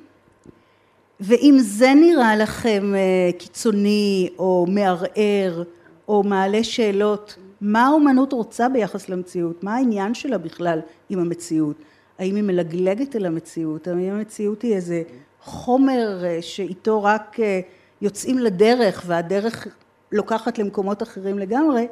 [1.20, 5.64] ואם זה נראה לכם אה, קיצוני או מערער
[6.08, 9.64] או מעלה שאלות, מה האומנות רוצה ביחס למציאות?
[9.64, 11.76] מה העניין שלה בכלל עם המציאות?
[12.20, 13.88] האם היא מלגלגת אל המציאות?
[13.88, 15.04] האם המציאות היא איזה
[15.42, 17.60] חומר אה, שאיתו רק אה,
[18.02, 19.68] יוצאים לדרך והדרך
[20.12, 21.88] לוקחת למקומות אחרים לגמרי?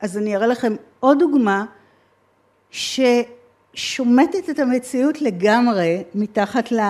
[0.00, 1.64] אז אני אראה לכם עוד דוגמה
[2.70, 6.80] ששומטת את המציאות לגמרי מתחת ל...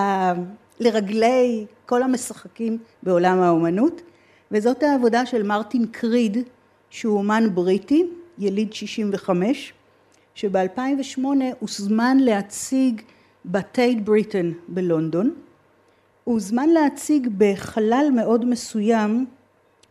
[0.79, 4.01] לרגלי כל המשחקים בעולם האומנות,
[4.51, 6.37] וזאת העבודה של מרטין קריד,
[6.89, 9.73] שהוא אומן בריטי, יליד 65,
[10.39, 11.25] שב-2008
[11.59, 13.01] הוזמן להציג
[13.45, 15.33] בטייד בריטן בלונדון.
[16.23, 19.25] הוא הוזמן להציג בחלל מאוד מסוים,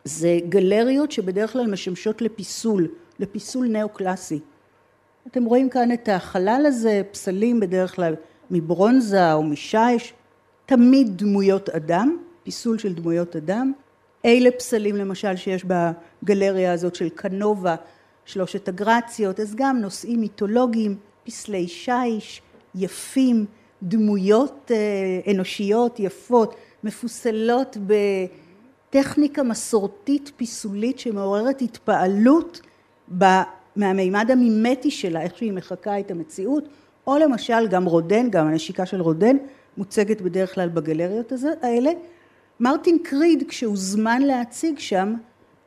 [0.04, 4.38] זה גלריות שבדרך כלל משמשות לפיסול, לפיסול נאו-קלאסי.
[5.26, 8.14] אתם רואים כאן את החלל הזה, פסלים בדרך כלל
[8.50, 10.12] מברונזה או משיש,
[10.66, 13.72] תמיד דמויות אדם, פיסול של דמויות אדם.
[14.24, 17.76] אלה פסלים למשל שיש בגלריה הזאת של קנובה,
[18.28, 22.42] שלושת הגרציות, אז גם נושאים מיתולוגיים, פסלי שיש,
[22.74, 23.46] יפים,
[23.82, 27.76] דמויות אה, אנושיות יפות, מפוסלות
[28.90, 32.60] בטכניקה מסורתית פיסולית שמעוררת התפעלות
[33.76, 36.64] מהמימד המימטי שלה, איך שהיא מחקה את המציאות,
[37.06, 39.36] או למשל גם רודן, גם הנשיקה של רודן,
[39.76, 41.90] מוצגת בדרך כלל בגלריות האלה.
[42.60, 45.14] מרטין קריד כשהוזמן להציג שם,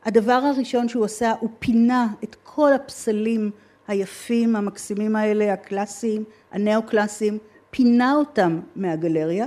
[0.06, 3.52] הדבר הראשון שהוא עשה הוא פינה את כל הפסלים
[3.88, 7.38] היפים המקסימים האלה, הקלאסיים, הנאו-קלאסיים,
[7.72, 9.46] פינה אותם מהגלריה,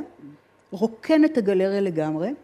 [0.71, 2.35] רוקן את הגלריה לגמרי,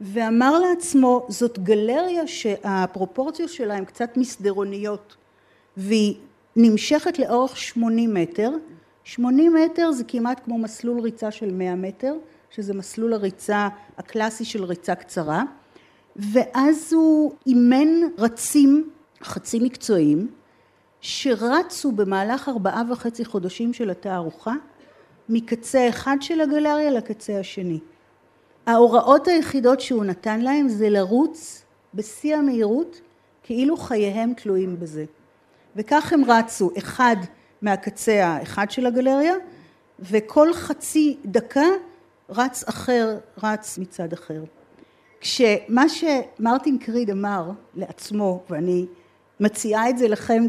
[0.00, 5.16] ואמר לעצמו זאת גלריה שהפרופורציות שלה הן קצת מסדרוניות
[5.76, 6.14] והיא
[6.56, 8.50] נמשכת לאורך 80 מטר.
[9.04, 12.14] 80 מטר זה כמעט כמו מסלול ריצה של 100 מטר,
[12.50, 15.44] שזה מסלול הריצה הקלאסי של ריצה קצרה,
[16.16, 18.90] ואז הוא אימן רצים
[19.22, 20.28] חצי מקצועיים,
[21.00, 24.54] שרצו במהלך ארבעה וחצי חודשים של התערוכה,
[25.28, 27.78] מקצה אחד של הגלריה לקצה השני.
[28.66, 33.00] ההוראות היחידות שהוא נתן להם זה לרוץ בשיא המהירות,
[33.42, 35.04] כאילו חייהם תלויים בזה.
[35.76, 37.16] וכך הם רצו, אחד
[37.62, 39.34] מהקצה האחד של הגלריה,
[39.98, 41.66] וכל חצי דקה
[42.28, 44.44] רץ אחר רץ מצד אחר.
[45.22, 48.86] כשמה שמרטין קריד אמר לעצמו, ואני
[49.40, 50.44] מציעה את זה לכם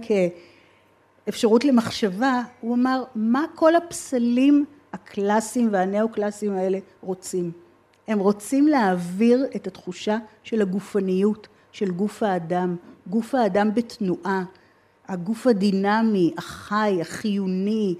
[1.26, 7.52] כאפשרות למחשבה, הוא אמר, מה כל הפסלים הקלאסיים והנאו-קלאסיים האלה רוצים?
[8.08, 12.76] הם רוצים להעביר את התחושה של הגופניות, של גוף האדם,
[13.08, 14.44] גוף האדם בתנועה,
[15.08, 17.96] הגוף הדינמי, החי, החיוני,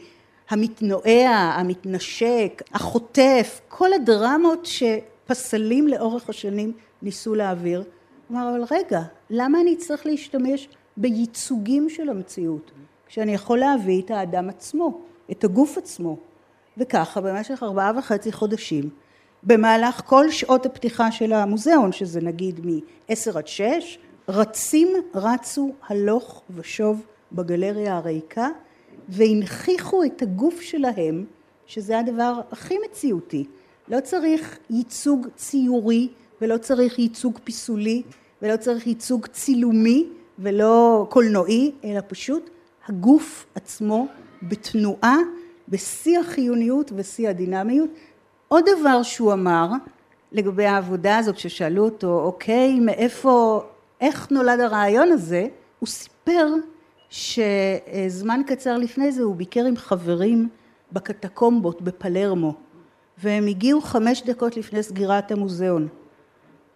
[0.50, 4.66] המתנועע, המתנשק, החוטף, כל הדרמות
[5.26, 7.84] שפסלים לאורך השנים ניסו להעביר.
[8.32, 12.72] אמר, אבל רגע, למה אני צריך להשתמש בייצוגים של המציאות,
[13.08, 16.18] כשאני יכול להביא את האדם עצמו, את הגוף עצמו?
[16.78, 18.90] וככה במשך ארבעה וחצי חודשים,
[19.44, 27.06] במהלך כל שעות הפתיחה של המוזיאון, שזה נגיד מ-10 עד 6, רצים רצו הלוך ושוב
[27.32, 28.48] בגלריה הריקה
[29.10, 31.26] והנכיחו את הגוף שלהם,
[31.66, 33.46] שזה הדבר הכי מציאותי.
[33.88, 36.10] לא צריך ייצוג ציורי
[36.42, 38.04] ולא צריך ייצוג פיסולי
[38.42, 40.08] ולא צריך ייצוג צילומי
[40.40, 42.50] ולא קולנועי, אלא פשוט
[42.88, 44.08] הגוף עצמו
[44.44, 45.18] בתנועה,
[45.70, 47.90] בשיא החיוניות ושיא הדינמיות.
[48.48, 49.70] עוד דבר שהוא אמר
[50.32, 53.64] לגבי העבודה הזאת, כששאלו אותו, אוקיי, מאיפה
[54.02, 55.48] איך נולד הרעיון הזה?
[55.80, 56.48] הוא סיפר
[57.10, 60.50] שזמן קצר לפני זה הוא ביקר עם חברים
[60.92, 62.54] בקטקומבות בפלרמו
[63.24, 65.88] והם הגיעו חמש דקות לפני סגירת המוזיאון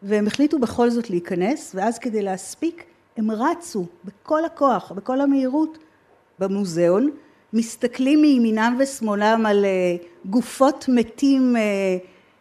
[0.03, 2.83] והם החליטו בכל זאת להיכנס ואז כדי להספיק
[3.17, 5.77] הם רצו בכל הכוח, בכל המהירות
[6.39, 7.11] במוזיאון,
[7.53, 11.61] מסתכלים מימינם ושמאלם על אה, גופות מתים אה,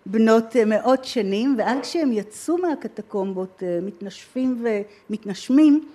[0.06, 4.64] בנות אה, מאות שנים, ואז כשהם יצאו מהקטקומבות, מתנשפים
[5.10, 5.88] ומתנשמים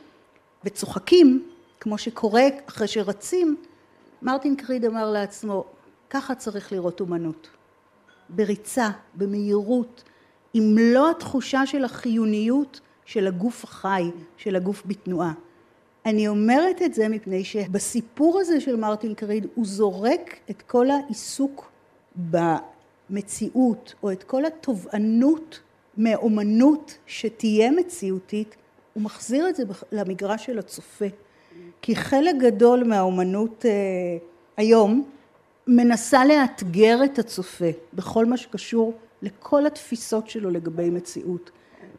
[0.65, 1.47] וצוחקים,
[1.80, 3.56] כמו שקורה אחרי שרצים,
[4.21, 5.65] מרטין קריד אמר לעצמו,
[6.10, 7.61] ככה צריך לראות אומנות.
[8.36, 10.04] בריצה, במהירות,
[10.54, 15.34] עם מלוא התחושה של החיוניות של הגוף החי, של הגוף בתנועה.
[16.06, 21.72] אני אומרת את זה מפני שבסיפור הזה של מרטין קריד הוא זורק את כל העיסוק
[23.10, 25.60] במציאות או את כל התובענות
[25.98, 28.56] מאומנות שתהיה מציאותית,
[28.94, 31.06] הוא מחזיר את זה למגרש של הצופה.
[31.82, 33.72] כי חלק גדול מהאומנות אה,
[34.58, 35.10] היום
[35.71, 41.51] מנסה לאתגר את הצופה בכל מה שקשור לכל התפיסות שלו לגבי מציאות.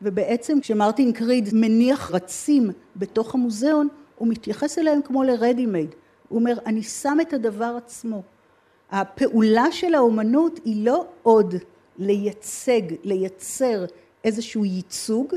[0.03, 5.95] ובעצם כשמרטין קריד מניח רצים בתוך המוזיאון, הוא מתייחס אליהם כמו ל-ready made.
[6.29, 8.23] הוא אומר, אני שם את הדבר עצמו.
[8.91, 11.55] הפעולה של האומנות היא לא עוד
[11.99, 13.85] לייצג, לייצר
[14.25, 15.35] איזשהו ייצוג,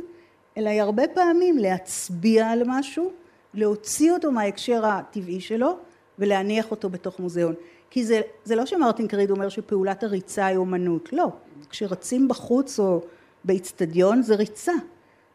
[0.57, 3.11] אלא היא הרבה פעמים להצביע על משהו,
[3.53, 5.77] להוציא אותו מההקשר הטבעי שלו
[6.19, 7.53] ולהניח אותו בתוך מוזיאון.
[7.95, 11.27] כי זה, זה לא שמרטין קריד אומר שפעולת הריצה היא אומנות, לא.
[11.69, 13.01] כשרצים בחוץ או
[13.43, 14.71] באיצטדיון זה ריצה,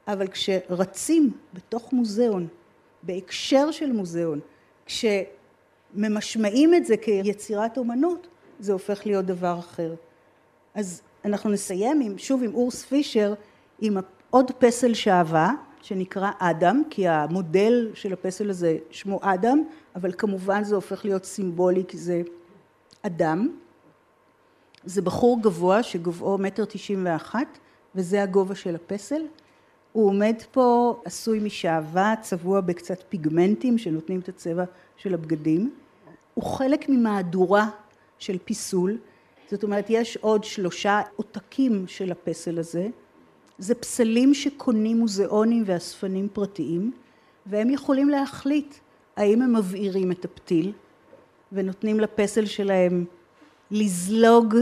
[0.09, 2.47] אבל כשרצים בתוך מוזיאון,
[3.03, 4.41] בהקשר של מוזיאון,
[4.87, 8.27] כשממשמעים את זה כיצירת אומנות,
[8.59, 9.95] זה הופך להיות דבר אחר.
[10.75, 13.35] אז אנחנו נסיים עם, שוב עם אורס פישר,
[13.81, 13.97] עם
[14.31, 19.63] עוד פסל שעווה, שנקרא אדם, כי המודל של הפסל הזה שמו אדם,
[19.97, 22.23] אבל כמובן זה הופך להיות סימבולי כי זה
[23.03, 23.49] אדם.
[24.85, 27.59] זה בחור גבוה שגובהו מטר תשעים ואחת,
[27.95, 29.23] וזה הגובה של הפסל.
[29.93, 34.65] הוא עומד פה עשוי משעווה, צבוע בקצת פיגמנטים שנותנים את הצבע
[34.97, 35.75] של הבגדים.
[36.35, 37.69] הוא חלק ממהדורה
[38.19, 38.99] של פיסול,
[39.51, 42.89] זאת אומרת יש עוד שלושה עותקים של הפסל הזה.
[43.59, 46.93] זה פסלים שקונים מוזיאונים ואספנים פרטיים,
[47.47, 48.75] והם יכולים להחליט
[49.17, 50.73] האם הם מבעירים את הפתיל
[51.53, 53.05] ונותנים לפסל שלהם
[53.71, 54.55] לזלוג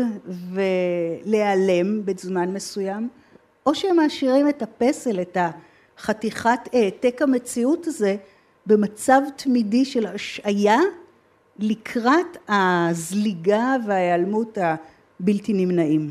[0.53, 3.09] ולהיעלם בזמן מסוים,
[3.67, 5.37] או שהם משאירים את הפסל, את
[5.99, 8.17] החתיכת העתק המציאות הזה,
[8.67, 10.79] במצב תמידי של השעיה
[11.59, 16.11] לקראת הזליגה וההיעלמות הבלתי נמנעים.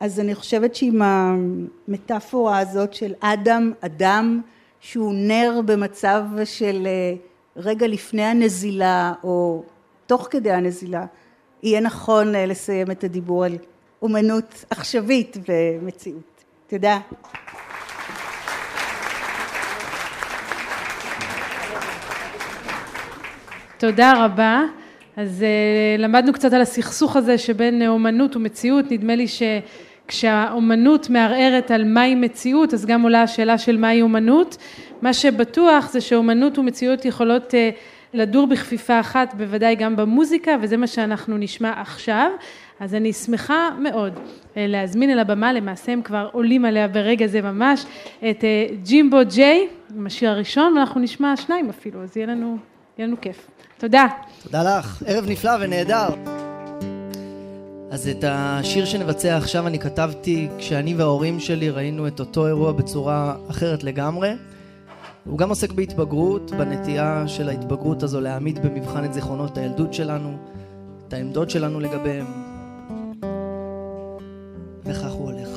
[0.00, 4.40] אז אני חושבת שעם המטאפורה הזאת של אדם, אדם,
[4.80, 7.14] שהוא נר במצב של אה,
[7.56, 9.62] רגע לפני הנזילה או
[10.06, 11.04] תוך כדי הנזילה,
[11.62, 13.56] יהיה נכון אה, לסיים את הדיבור על
[14.02, 16.44] אומנות עכשווית ומציאות.
[16.68, 16.98] תודה.
[23.78, 24.62] תודה רבה.
[25.16, 31.84] אז uh, למדנו קצת על הסכסוך הזה שבין אומנות ומציאות, נדמה לי שכשהאומנות מערערת על
[31.84, 34.56] מהי מציאות, אז גם עולה השאלה של מהי אומנות.
[35.02, 37.54] מה שבטוח זה שאומנות ומציאות יכולות
[38.14, 42.30] לדור בכפיפה אחת, בוודאי גם במוזיקה, וזה מה שאנחנו נשמע עכשיו.
[42.80, 44.12] אז אני שמחה מאוד
[44.56, 47.84] אה, להזמין אל הבמה, למעשה הם כבר עולים עליה ברגע זה ממש,
[48.18, 48.44] את
[48.82, 52.56] ג'ימבו ג'יי, עם השיר הראשון, ואנחנו נשמע שניים אפילו, אז יהיה לנו,
[52.98, 53.46] יהיה לנו כיף.
[53.78, 54.06] תודה.
[54.42, 56.08] תודה לך, ערב נפלא ונהדר.
[57.90, 63.34] אז את השיר שנבצע עכשיו אני כתבתי כשאני וההורים שלי ראינו את אותו אירוע בצורה
[63.50, 64.30] אחרת לגמרי.
[65.24, 70.36] הוא גם עוסק בהתבגרות, בנטייה של ההתבגרות הזו להעמיד במבחן את זיכרונות הילדות שלנו,
[71.08, 72.26] את העמדות שלנו לגביהם.
[74.84, 75.48] וכך הוא הולך.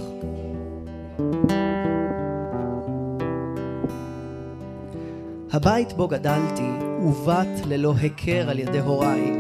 [5.51, 6.69] הבית בו גדלתי
[7.01, 9.32] עוות ללא היכר על ידי הוריי,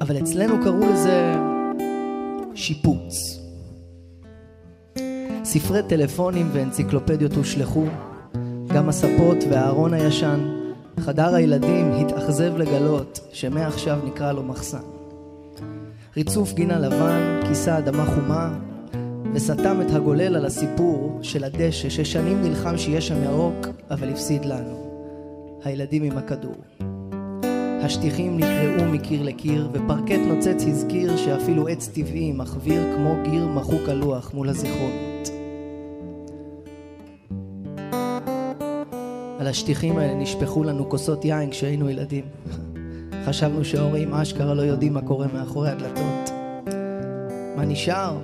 [0.00, 1.34] אבל אצלנו קראו לזה
[2.54, 3.40] שיפוץ.
[5.44, 7.84] ספרי טלפונים ואנציקלופדיות הושלכו,
[8.74, 10.40] גם הספות והארון הישן,
[11.00, 14.82] חדר הילדים התאכזב לגלות שמעכשיו נקרא לו מחסן.
[16.16, 18.58] ריצוף גינה לבן, כיסה אדמה חומה,
[19.34, 24.90] וסתם את הגולל על הסיפור של הדשא ששנים נלחם שיהיה שם ירוק, אבל הפסיד לנו.
[25.64, 26.56] הילדים עם הכדור.
[27.82, 34.34] השטיחים נקרעו מקיר לקיר, ופרקט נוצץ הזכיר שאפילו עץ טבעי מחוויר כמו גיר מחוק הלוח
[34.34, 35.13] מול הזיכרונות.
[39.44, 42.24] על השטיחים האלה נשפכו לנו כוסות יין כשהיינו ילדים.
[43.24, 46.30] חשבנו שההורים אשכרה לא יודעים מה קורה מאחורי הדלתות.
[47.56, 48.16] מה נשאר?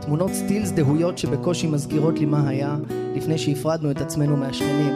[0.00, 2.76] תמונות סטילס דהויות שבקושי מזכירות לי מה היה
[3.16, 4.92] לפני שהפרדנו את עצמנו מהשכנים.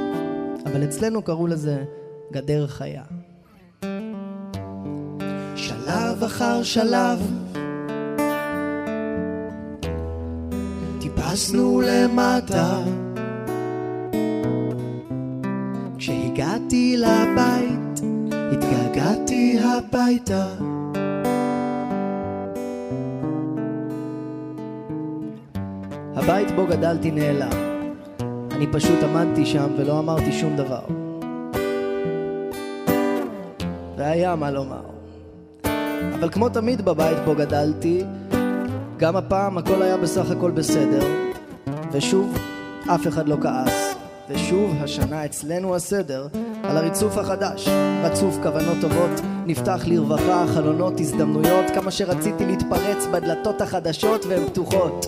[0.67, 1.85] אבל אצלנו קראו לזה
[2.33, 3.03] גדר חיה.
[5.57, 7.19] שלב אחר שלב
[11.01, 12.83] טיפסנו למטה
[16.73, 18.01] כשהגעתי לבית,
[18.53, 20.47] התגעגעתי הביתה.
[26.15, 27.51] הבית בו גדלתי נעלם.
[28.51, 30.83] אני פשוט עמדתי שם ולא אמרתי שום דבר.
[33.97, 34.83] והיה מה לומר.
[36.15, 38.05] אבל כמו תמיד בבית בו גדלתי,
[38.97, 41.07] גם הפעם הכל היה בסך הכל בסדר,
[41.93, 42.39] ושוב
[42.87, 43.93] אף אחד לא כעס.
[44.29, 46.27] ושוב השנה אצלנו הסדר
[46.63, 47.69] על הריצוף החדש,
[48.03, 49.11] רצוף כוונות טובות,
[49.47, 55.07] נפתח לרווחה, חלונות, הזדמנויות, כמה שרציתי להתפרץ בדלתות החדשות והן פתוחות.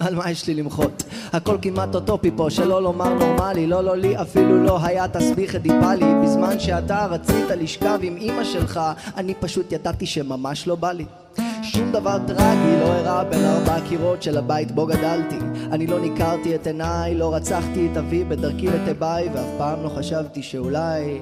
[0.00, 1.02] על מה יש לי למחות?
[1.32, 6.14] הכל כמעט אוטופי פה, שלא לומר נורמלי, לא לא לי אפילו לא היה תסביך אדיפלי,
[6.24, 8.80] בזמן שאתה רצית לשכב עם אמא שלך,
[9.16, 11.04] אני פשוט ידעתי שממש לא בא לי.
[11.62, 15.38] שום דבר טרגי לא אירע בין ארבע הקירות של הבית בו גדלתי.
[15.72, 20.42] אני לא ניכרתי את עיניי, לא רצחתי את אבי בדרכי לתיבאי, ואף פעם לא חשבתי
[20.42, 21.20] שאולי...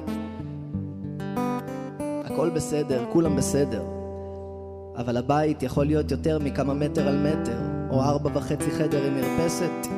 [2.24, 3.82] הכל בסדר, כולם בסדר.
[4.96, 7.58] אבל הבית יכול להיות יותר מכמה מטר על מטר,
[7.90, 9.88] או ארבע וחצי חדר עם מרפסת.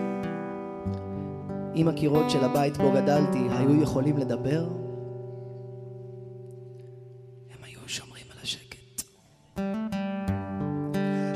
[1.76, 4.66] אם הקירות של הבית בו גדלתי היו יכולים לדבר,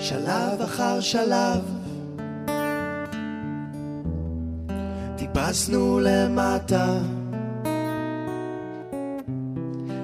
[0.05, 1.61] שלב אחר שלב.
[5.17, 6.99] טיפסנו למטה.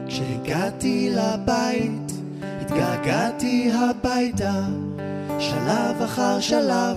[0.06, 4.62] כשהגעתי לבית התגעגעתי הביתה.
[5.38, 6.96] שלב אחר שלב.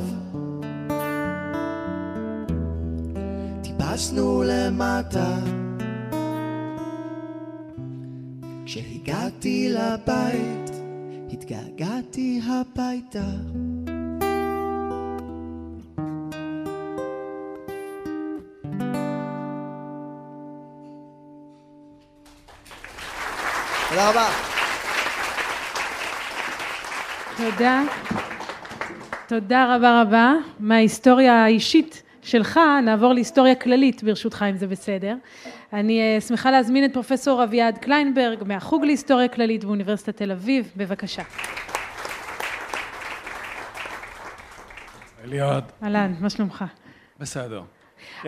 [3.61, 5.37] טיפסנו למטה.
[8.65, 10.62] כשהגעתי לבית
[11.33, 13.19] התגעגעתי הביתה
[23.89, 24.29] תודה רבה.
[27.37, 27.83] תודה.
[29.27, 30.33] תודה רבה רבה.
[30.59, 35.15] מההיסטוריה האישית שלך נעבור להיסטוריה כללית, ברשותך, אם זה בסדר.
[35.73, 40.71] אני אה, שמחה להזמין את פרופסור אביעד קליינברג מהחוג להיסטוריה כללית באוניברסיטת תל אביב.
[40.77, 41.21] בבקשה.
[45.23, 46.65] אליעד, אהלן, מה שלומך?
[47.19, 47.61] בסדר.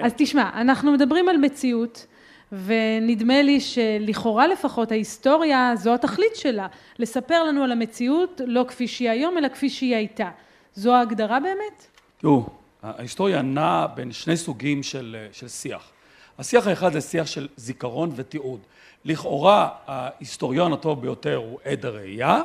[0.01, 2.07] אז תשמע, אנחנו מדברים על מציאות,
[2.51, 6.67] ונדמה לי שלכאורה לפחות ההיסטוריה זו התכלית שלה,
[6.99, 10.29] לספר לנו על המציאות לא כפי שהיא היום, אלא כפי שהיא הייתה.
[10.73, 11.87] זו ההגדרה באמת?
[12.17, 12.45] תראו,
[12.83, 15.91] ההיסטוריה נעה בין שני סוגים של, של שיח.
[16.39, 18.59] השיח האחד זה שיח של זיכרון ותיעוד.
[19.05, 22.41] לכאורה ההיסטוריון הטוב ביותר הוא עד הראייה,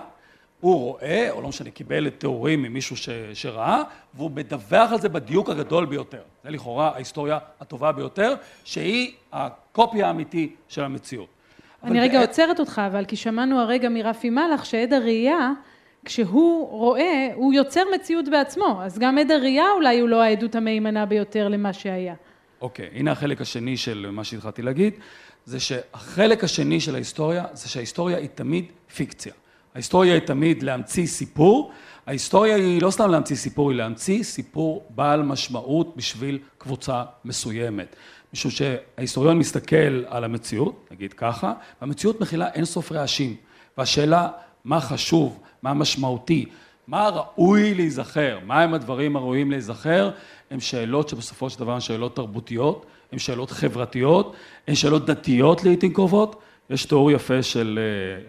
[0.61, 3.83] הוא רואה, או לא משנה, קיבל את תיאורים ממישהו ש, שראה,
[4.15, 6.23] והוא מדווח על זה בדיוק הגדול ביותר.
[6.45, 8.35] זה לכאורה ההיסטוריה הטובה ביותר,
[8.65, 11.29] שהיא הקופי האמיתי של המציאות.
[11.85, 12.29] אני רגע בעת...
[12.29, 15.53] עוצרת אותך, אבל כי שמענו הרגע מרפי מלאך שעד הראייה,
[16.05, 21.07] כשהוא רואה, הוא יוצר מציאות בעצמו, אז גם עד הראייה אולי הוא לא העדות המהימנה
[21.07, 22.15] ביותר למה שהיה.
[22.61, 24.95] אוקיי, okay, הנה החלק השני של מה שהתחלתי להגיד,
[25.45, 29.33] זה שהחלק השני של ההיסטוריה, זה שההיסטוריה היא תמיד פיקציה.
[29.75, 31.73] ההיסטוריה היא תמיד להמציא סיפור,
[32.07, 37.97] ההיסטוריה היא לא סתם להמציא סיפור, היא להמציא סיפור בעל משמעות בשביל קבוצה מסוימת.
[38.33, 43.37] משום שההיסטוריון מסתכל על המציאות, נגיד ככה, והמציאות מכילה אין סוף רעשים.
[43.79, 44.29] והשאלה,
[44.65, 46.47] מה חשוב, מה משמעותי,
[46.91, 50.11] מה ראוי להיזכר, מהם הדברים הראויים להיזכר,
[50.51, 54.37] הן שאלות שבסופו של דבר הן שאלות תרבותיות, הן שאלות חברתיות,
[54.69, 56.43] הן שאלות דתיות לעיתים קרובות.
[56.71, 57.79] יש תיאור יפה של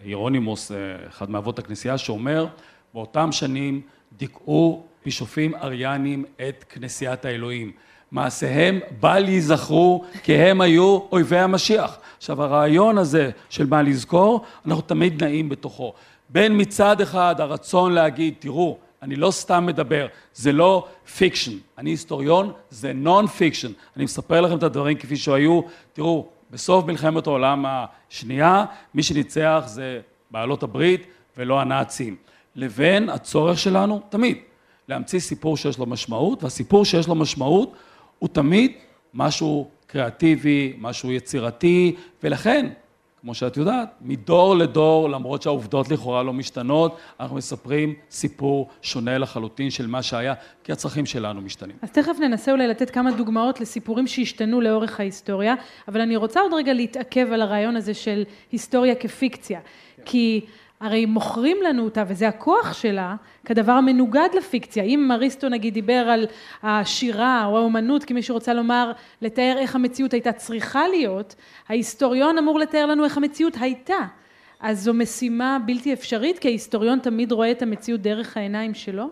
[0.04, 2.48] הירונימוס, אה, אחד מאבות הכנסייה, שאומר,
[2.94, 3.82] באותם שנים
[4.18, 7.72] דיכאו בישופים אריאנים את כנסיית האלוהים.
[8.12, 11.98] מעשיהם בל ייזכרו כי הם היו אויבי המשיח.
[12.18, 15.94] עכשיו הרעיון הזה של מה לזכור, אנחנו תמיד נעים בתוכו.
[16.32, 22.52] בין מצד אחד הרצון להגיד, תראו, אני לא סתם מדבר, זה לא fiction, אני היסטוריון,
[22.70, 25.62] זה non-fiction, אני מספר לכם את הדברים כפי שהיו,
[25.94, 30.00] תראו, בסוף מלחמת העולם השנייה, מי שניצח זה
[30.32, 31.08] בעלות הברית
[31.38, 32.16] ולא הנאצים.
[32.56, 34.38] לבין הצורך שלנו, תמיד,
[34.88, 37.74] להמציא סיפור שיש לו משמעות, והסיפור שיש לו משמעות
[38.20, 38.72] הוא תמיד
[39.14, 42.70] משהו קריאטיבי, משהו יצירתי, ולכן,
[43.22, 49.70] כמו שאת יודעת, מדור לדור, למרות שהעובדות לכאורה לא משתנות, אנחנו מספרים סיפור שונה לחלוטין
[49.70, 51.76] של מה שהיה, כי הצרכים שלנו משתנים.
[51.82, 55.56] אז תכף ננסה אולי לתת כמה דוגמאות לסיפורים שהשתנו לאורך ההיסטוריה,
[55.88, 59.60] אבל אני רוצה עוד רגע להתעכב על הרעיון הזה של היסטוריה כפיקציה,
[60.06, 60.46] כי
[60.82, 63.16] הרי מוכרים לנו אותה, וזה הכוח שלה,
[63.46, 64.84] כדבר המנוגד לפיקציה.
[64.84, 66.28] אם אריסטו נגיד דיבר על
[66.64, 71.36] השירה או האומנות, כי מישהו רוצה לומר, לתאר איך המציאות הייתה צריכה להיות,
[71.70, 74.00] ההיסטוריון אמור לתאר לנו איך המציאות הייתה.
[74.60, 79.10] אז זו משימה בלתי אפשרית, כי ההיסטוריון תמיד רואה את המציאות דרך העיניים שלו.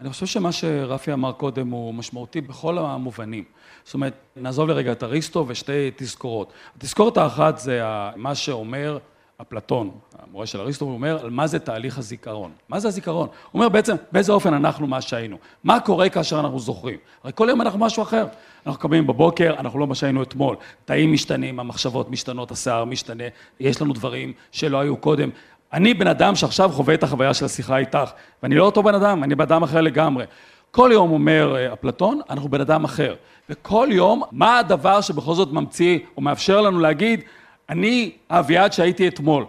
[0.00, 3.44] אני חושב שמה שרפי אמר קודם הוא משמעותי בכל המובנים.
[3.84, 6.52] זאת אומרת, נעזוב לרגע את אריסטו ושתי תזכורות.
[6.76, 7.80] התזכורת האחת זה
[8.16, 8.98] מה שאומר
[9.42, 12.50] אפלטון, המורה של אריסטו, הוא אומר על מה זה תהליך הזיכרון.
[12.68, 13.28] מה זה הזיכרון?
[13.28, 15.36] הוא אומר בעצם באיזה אופן אנחנו מה שהיינו.
[15.64, 16.98] מה קורה כאשר אנחנו זוכרים?
[17.24, 18.26] הרי כל יום אנחנו משהו אחר.
[18.66, 20.56] אנחנו קמים בבוקר, אנחנו לא מה שהיינו אתמול.
[20.84, 23.24] תאים משתנים, המחשבות משתנות, השיער משתנה,
[23.60, 25.30] יש לנו דברים שלא היו קודם.
[25.72, 28.10] אני בן אדם שעכשיו חווה את החוויה של השיחה איתך,
[28.42, 30.24] ואני לא אותו בן אדם, אני בן אדם אחר לגמרי.
[30.70, 33.14] כל יום אומר אה, אפלטון, אנחנו בן אדם אחר.
[33.50, 37.20] וכל יום, מה הדבר שבכל זאת ממציא או מאפשר לנו להגיד,
[37.68, 39.44] אני האביעד שהייתי אתמול.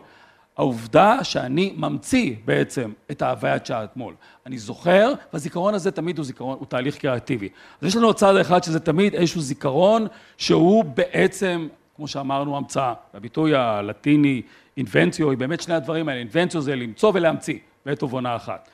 [0.57, 4.13] העובדה שאני ממציא בעצם את האביעד שהיה אתמול.
[4.45, 7.49] אני זוכר, והזיכרון הזה תמיד הוא זיכרון, הוא תהליך קריאטיבי.
[7.81, 10.07] אז יש לנו צד אחד שזה תמיד איזשהו זיכרון
[10.37, 12.93] שהוא בעצם, כמו שאמרנו, המצאה.
[13.13, 14.41] הביטוי הלטיני,
[14.77, 16.19] אינבנציו, היא באמת שני הדברים האלה.
[16.19, 18.69] אינבנציו זה למצוא ולהמציא, בעת ובעונה אחת.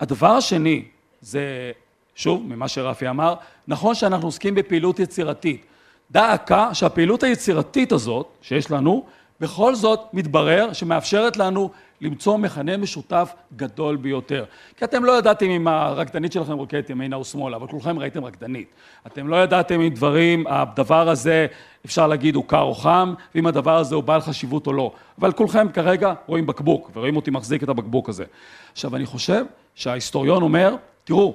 [0.00, 0.84] הדבר השני,
[1.20, 1.72] זה,
[2.14, 3.34] שוב, ממה שרפי אמר,
[3.68, 5.66] נכון שאנחנו עוסקים בפעילות יצירתית.
[6.12, 9.04] דא עקא שהפעילות היצירתית הזאת, שיש לנו,
[9.40, 14.44] בכל זאת מתברר שמאפשרת לנו למצוא מכנה משותף גדול ביותר.
[14.76, 18.68] כי אתם לא ידעתם אם הרקדנית שלכם רוקדת ימינה או שמאלה, אבל כולכם ראיתם רקדנית.
[19.06, 21.46] אתם לא ידעתם אם דברים, הדבר הזה,
[21.86, 24.92] אפשר להגיד, הוא קר או חם, ואם הדבר הזה הוא בעל חשיבות או לא.
[25.18, 28.24] אבל כולכם כרגע רואים בקבוק, ורואים אותי מחזיק את הבקבוק הזה.
[28.72, 29.44] עכשיו, אני חושב
[29.74, 31.34] שההיסטוריון אומר, תראו,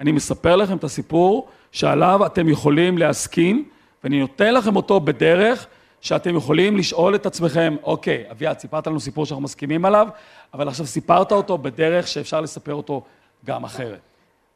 [0.00, 3.64] אני מספר לכם את הסיפור שעליו אתם יכולים להסכים,
[4.04, 5.66] ואני נותן לכם אותו בדרך
[6.00, 10.08] שאתם יכולים לשאול את עצמכם, אוקיי, אביעד, סיפרת לנו סיפור שאנחנו מסכימים עליו,
[10.54, 13.02] אבל עכשיו סיפרת אותו בדרך שאפשר לספר אותו
[13.44, 14.00] גם אחרת.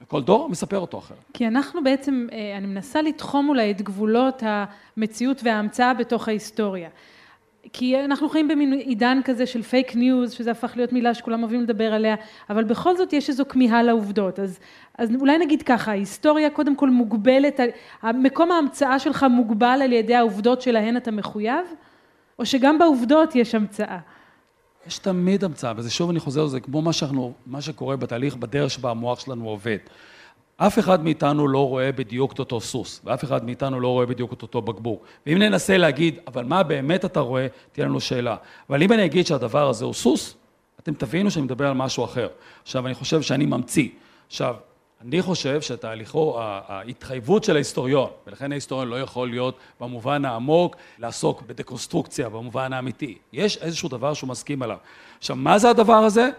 [0.03, 1.19] וכל דור מספר אותו אחרת.
[1.35, 6.89] כי אנחנו בעצם, אה, אני מנסה לתחום אולי את גבולות המציאות וההמצאה בתוך ההיסטוריה.
[7.73, 11.61] כי אנחנו חיים במין עידן כזה של fake news, שזה הפך להיות מילה שכולם אוהבים
[11.61, 12.17] לדבר עליה,
[12.51, 14.39] אבל בכל זאת יש איזו כמיהה לעובדות.
[14.39, 14.59] אז,
[14.99, 17.61] אז אולי נגיד ככה, ההיסטוריה קודם כל מוגבלת,
[18.03, 21.67] מקום ההמצאה שלך מוגבל על ידי העובדות שלהן אתה מחויב,
[22.39, 23.99] או שגם בעובדות יש המצאה?
[24.87, 28.71] יש תמיד המצאה, וזה שוב אני חוזר לזה, כמו מה, שאנחנו, מה שקורה בתהליך, בדרך
[28.71, 29.79] שבה המוח שלנו עובד.
[30.61, 34.33] אף אחד מאיתנו לא רואה בדיוק את אותו סוס, ואף אחד מאיתנו לא רואה בדיוק
[34.33, 35.05] את אותו בקבוק.
[35.27, 38.37] ואם ננסה להגיד, אבל מה באמת אתה רואה, תהיה לנו שאלה.
[38.71, 40.35] אבל אם אני אגיד שהדבר הזה הוא סוס,
[40.81, 42.29] אתם תבינו שאני מדבר על משהו אחר.
[42.63, 43.89] עכשיו, אני חושב שאני ממציא.
[44.27, 44.55] עכשיו,
[45.05, 52.29] אני חושב שתהליכו, ההתחייבות של ההיסטוריון, ולכן ההיסטוריון לא יכול להיות במובן העמוק לעסוק בדקונסטרוקציה,
[52.29, 53.19] במובן האמיתי.
[53.33, 54.77] יש איזשהו דבר שהוא מסכים עליו.
[55.19, 56.31] עכשיו, מה זה הדבר הזה?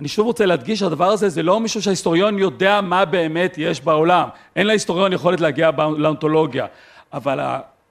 [0.00, 4.28] אני שוב רוצה להדגיש שהדבר הזה זה לא מישהו שההיסטוריון יודע מה באמת יש בעולם.
[4.56, 6.66] אין להיסטוריון יכולת להגיע לאונתולוגיה.
[7.12, 7.40] אבל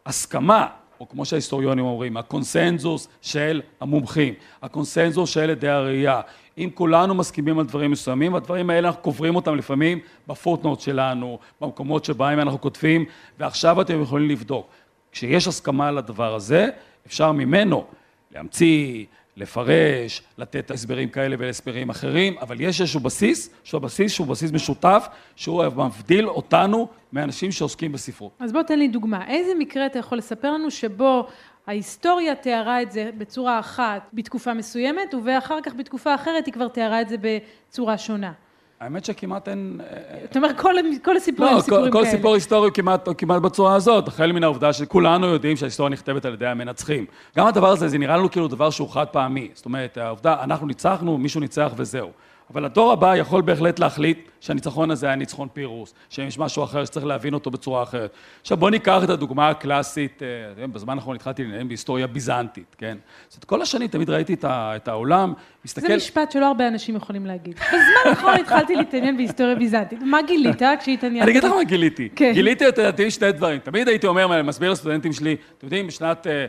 [0.05, 0.67] ההסכמה,
[0.99, 6.21] או כמו שההיסטוריונים אומרים, הקונסנזוס של המומחים, הקונסנזוס של עדי הראייה.
[6.57, 12.05] אם כולנו מסכימים על דברים מסוימים, הדברים האלה אנחנו קוברים אותם לפעמים בפוטנוט שלנו, במקומות
[12.05, 13.05] שבהם אנחנו כותבים,
[13.39, 14.67] ועכשיו אתם יכולים לבדוק.
[15.11, 16.69] כשיש הסכמה על הדבר הזה,
[17.07, 17.85] אפשר ממנו
[18.31, 19.05] להמציא,
[19.39, 25.07] לפרש, לתת הסברים כאלה ולהסברים אחרים, אבל יש איזשהו בסיס, שהוא בסיס שהוא בסיס משותף,
[25.35, 28.31] שהוא מבדיל אותנו מאנשים שעוסקים בספרות.
[28.39, 29.27] אז בוא תן לי דוגמה.
[29.27, 31.27] איזה מקרה אתה יכול לספר לנו שבו
[31.67, 37.01] ההיסטוריה תיארה את זה בצורה אחת בתקופה מסוימת, ואחר כך בתקופה אחרת היא כבר תיארה
[37.01, 38.31] את זה בצורה שונה?
[38.79, 39.79] האמת שכמעט אין...
[40.23, 40.73] אתה אומר, כל,
[41.03, 42.11] כל הסיפורים לא, סיפורים כל, כאלה.
[42.11, 46.33] כל סיפור היסטורי כמעט, כמעט בצורה הזאת, החל מן העובדה שכולנו יודעים שההיסטוריה נכתבת על
[46.33, 47.05] ידי המנצחים.
[47.37, 49.49] גם הדבר הזה, זה נראה לנו כאילו דבר שהוא חד פעמי.
[49.53, 52.11] זאת אומרת, העובדה, אנחנו ניצחנו, מישהו ניצח וזהו.
[52.53, 57.05] אבל הדור הבא יכול בהחלט להחליט שהניצחון הזה היה ניצחון פירוס, שיש משהו אחר שצריך
[57.05, 58.13] להבין אותו בצורה אחרת.
[58.41, 60.23] עכשיו בואו ניקח את הדוגמה הקלאסית,
[60.57, 62.97] אה, בזמן האחרון התחלתי לנהל בהיסטוריה ביזנטית, כן?
[63.29, 65.33] זאת כל השנים תמיד ראיתי את העולם,
[65.65, 65.87] מסתכל...
[65.87, 67.55] זה משפט שלא הרבה אנשים יכולים להגיד.
[67.55, 69.99] בזמן האחרון התחלתי להתעניין בהיסטוריה ביזנטית.
[70.01, 71.23] מה גילית כשהתעניינת?
[71.23, 72.09] אני אגיד לך מה גיליתי.
[72.15, 72.31] כן.
[72.33, 73.59] גיליתי לדעתי שני דברים.
[73.59, 76.45] תמיד הייתי אומר, מסביר לסטודנטים שלי, אתם יודעים, בשנת, אה,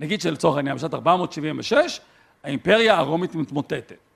[0.00, 2.00] נגיד שלצורך העניין, בשנת 476,
[2.44, 4.11] האימפריה הרומית מתמוטטת.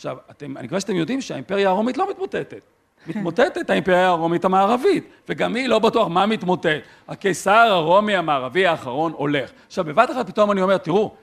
[0.00, 2.60] עכשיו, אתם, אני מקווה שאתם יודעים שהאימפריה הרומית לא מתמוטטת.
[3.06, 6.80] מתמוטטת האימפריה הרומית המערבית, וגם היא לא בטוח מה מתמוטט.
[7.08, 9.50] הקיסר הרומי המערבי האחרון הולך.
[9.66, 11.14] עכשיו, בבת אחת פתאום אני אומר, תראו,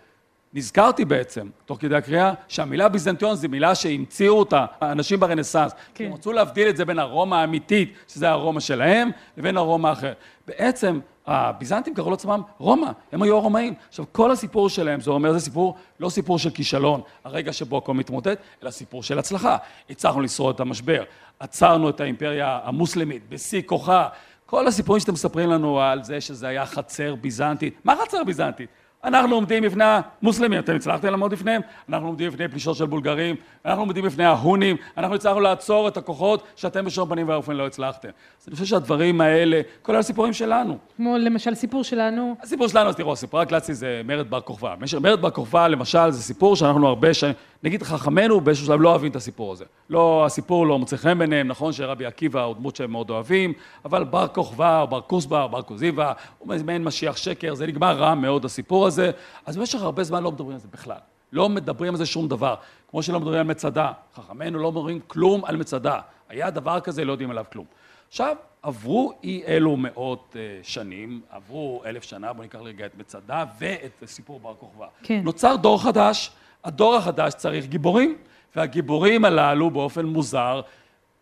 [0.57, 5.71] נזכרתי בעצם, תוך כדי הקריאה, שהמילה ביזנטיון זו מילה שהמציאו אותה האנשים ברנסאנס.
[5.95, 6.05] כן.
[6.05, 10.13] הם רצו להבדיל את זה בין הרומא האמיתית, שזה הרומא שלהם, לבין הרומא האחר.
[10.47, 13.73] בעצם, הביזנטים קראו לעצמם רומא, הם היו הרומאים.
[13.89, 17.93] עכשיו, כל הסיפור שלהם, זה אומר, זה סיפור, לא סיפור של כישלון, הרגע שבו הכל
[17.93, 19.57] מתמוטט, אלא סיפור של הצלחה.
[19.89, 21.03] הצלחנו לשרוד את המשבר,
[21.39, 24.07] עצרנו את האימפריה המוסלמית בשיא כוחה.
[24.45, 28.69] כל הסיפורים שאתם מספרים לנו על זה שזה היה חצר ביזנטית, מה חצר ביזנטית?
[29.03, 29.83] אנחנו עומדים בפני
[30.21, 31.61] המוסלמים, אתם הצלחתם לעמוד בפניהם?
[31.89, 33.35] אנחנו עומדים בפני פלישות של בולגרים,
[33.65, 38.09] אנחנו עומדים בפני ההונים, אנחנו הצלחנו לעצור את הכוחות שאתם בשום פנים ואופן לא הצלחתם.
[38.47, 40.77] אני חושב שהדברים האלה, כל הסיפורים שלנו.
[40.97, 42.35] כמו למשל סיפור שלנו.
[42.43, 44.75] הסיפור שלנו, אז תראו, הסיפור הקלאסי זה מרד בר כוכבא.
[45.01, 47.33] מרד בר כוכבא, למשל, זה סיפור שאנחנו הרבה שנים,
[47.63, 49.65] נגיד חכמינו באיזשהו שלב לא אוהבים את הסיפור הזה.
[49.89, 53.53] לא, הסיפור לא מוצא חן ביניהם, נכון שרבי עקיבא הוא דמות שהם מאוד אוהבים,
[53.85, 57.97] אבל בר כוכבא, או בר כוסבא, או בר כוזיבא, הוא מעין משיח שקר, זה נגמר
[57.97, 59.11] רע מאוד הסיפור הזה,
[59.45, 60.97] אז במשך הרבה זמן לא מדברים על זה בכלל.
[61.33, 62.55] לא מדברים על זה שום דבר.
[62.89, 63.91] כמו שלא מדברים על מצדה.
[64.15, 65.99] חכמינו לא אומרים כלום על מצדה.
[66.29, 67.65] היה דבר כזה, לא יודעים עליו כלום.
[68.09, 73.45] עכשיו, עברו אי אלו מאות uh, שנים, עברו אלף שנה, בואו ניקח רגע את מצדה
[73.59, 74.87] ואת סיפור בר כוכבא.
[75.03, 75.21] כן.
[75.23, 76.31] נוצר דור חדש,
[76.63, 78.15] הדור החדש צריך גיבורים,
[78.55, 80.61] והגיבורים הללו באופן מוזר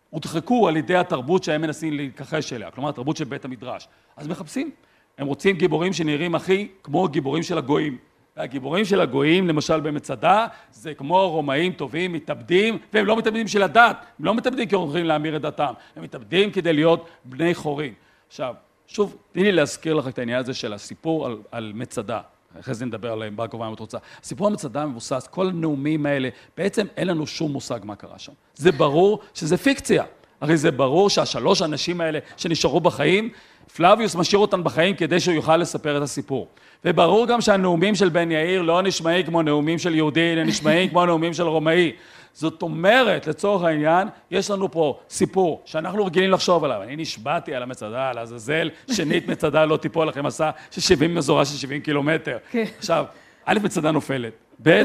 [0.10, 3.88] הודחקו על ידי התרבות שהם מנסים להתכחש אליה, כלומר התרבות של בית המדרש.
[4.18, 4.72] אז מחפשים,
[5.18, 7.98] הם רוצים גיבורים שנראים הכי כמו גיבורים של הגויים.
[8.38, 14.06] והגיבורים של הגויים, למשל במצדה, זה כמו רומאים טובים, מתאבדים, והם לא מתאבדים של הדת,
[14.20, 17.94] הם לא מתאבדים כי הם הולכים להמיר את דתם, הם מתאבדים כדי להיות בני חורין.
[18.28, 18.56] עכשיו,
[18.88, 22.22] שוב, תני לי להזכיר לך את העניין הזה של הסיפור על, על מצדה.
[22.60, 23.98] אחרי זה נדבר עליהם בר כובע אם את רוצה.
[24.24, 28.34] הסיפור המצדה מבוסס, כל הנאומים האלה, בעצם אין לנו שום מושג מה קרה שם.
[28.56, 30.04] זה ברור שזה פיקציה.
[30.46, 33.30] הרי זה ברור שהשלוש האנשים האלה שנשארו בחיים,
[33.76, 36.48] פלביוס משאיר אותם בחיים כדי שהוא יוכל לספר את הסיפור.
[36.86, 41.06] וברור גם שהנאומים של בן יאיר לא נשמעים כמו נאומים של יהודי, אלא נשמעים כמו
[41.06, 41.92] נאומים של רומאי.
[42.34, 46.82] זאת אומרת, לצורך העניין, יש לנו פה סיפור שאנחנו רגילים לחשוב עליו.
[46.84, 51.46] אני נשבעתי על המצדה, על עזאזל, שנית מצדה לא תיפול לכם מסע של 70 מזורה
[51.46, 52.38] של 70 קילומטר.
[52.52, 52.64] כן.
[52.78, 53.06] עכשיו,
[53.46, 54.34] א', מצדה נופלת,
[54.64, 54.84] ב',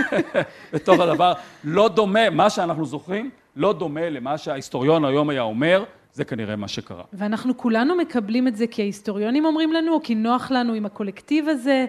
[0.72, 1.32] בתוך הדבר,
[1.64, 6.68] לא דומה, מה שאנחנו זוכרים, לא דומה למה שההיסטוריון היום היה אומר, זה כנראה מה
[6.68, 7.02] שקרה.
[7.12, 11.48] ואנחנו כולנו מקבלים את זה כי ההיסטוריונים אומרים לנו, או כי נוח לנו עם הקולקטיב
[11.48, 11.86] הזה?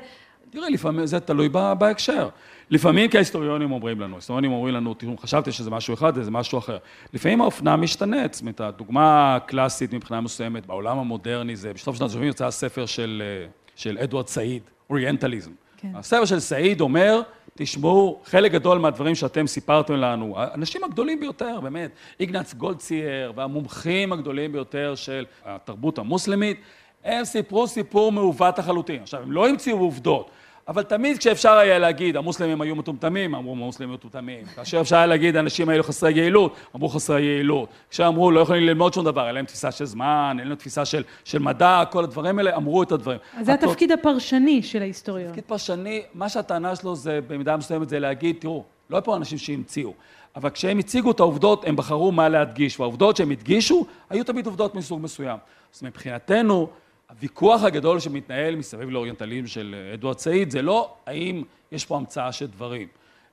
[0.50, 1.50] תראה, לפעמים זה תלוי
[1.80, 2.30] בהקשר.
[2.70, 6.58] לפעמים כי ההיסטוריונים אומרים לנו, ההיסטוריונים אומרים לנו, תראו, חשבתי שזה משהו אחד, זה משהו
[6.58, 6.78] אחר.
[7.14, 12.24] לפעמים האופנה משתנית, זאת אומרת, הדוגמה הקלאסית מבחינה מסוימת בעולם המודרני זה, בשלב שנת ה-70
[12.24, 15.52] יוצא הספר של, אה, של אדוארד סעיד, אוריינטליזם.
[15.78, 15.92] כן.
[15.96, 17.22] הספר של סעיד אומר,
[17.62, 24.52] תשמעו, חלק גדול מהדברים שאתם סיפרתם לנו, האנשים הגדולים ביותר, באמת, איגנץ גולדצייר והמומחים הגדולים
[24.52, 26.62] ביותר של התרבות המוסלמית,
[27.04, 29.02] הם סיפרו סיפור מעוות לחלוטין.
[29.02, 30.30] עכשיו, הם לא המציאו עובדות,
[30.70, 34.46] אבל תמיד כשאפשר היה להגיד, המוסלמים היו מטומטמים, אמרו המוסלמים היו מטומטמים.
[34.56, 37.70] כאשר אפשר היה להגיד, האנשים האלו חסרי יעילות, אמרו חסרי יעילות.
[37.90, 41.04] כשאמרו, לא יכולים ללמוד שום דבר, אין להם תפיסה של זמן, אין להם תפיסה של,
[41.24, 43.20] של מדע, כל הדברים האלה, אמרו את הדברים.
[43.38, 45.30] אז זה התפקיד הפרשני של ההיסטוריון.
[45.30, 49.38] תפקיד פרשני, מה שהטענה שלו זה, במידה מסוימת, זה להגיד, תראו, לא היו פה אנשים
[49.38, 49.94] שהמציאו,
[50.36, 54.76] אבל כשהם הציגו את העובדות, הם בחרו מה להדגיש, והעובדות שהם הדגישו, היו תמיד עובדות
[54.76, 55.38] מסוג מסוים.
[55.76, 56.68] אז מבחינתנו,
[57.10, 62.48] הוויכוח הגדול שמתנהל מסביב לאוריינטלים של אדוארד סעיד זה לא האם יש פה המצאה של
[62.48, 62.88] דברים,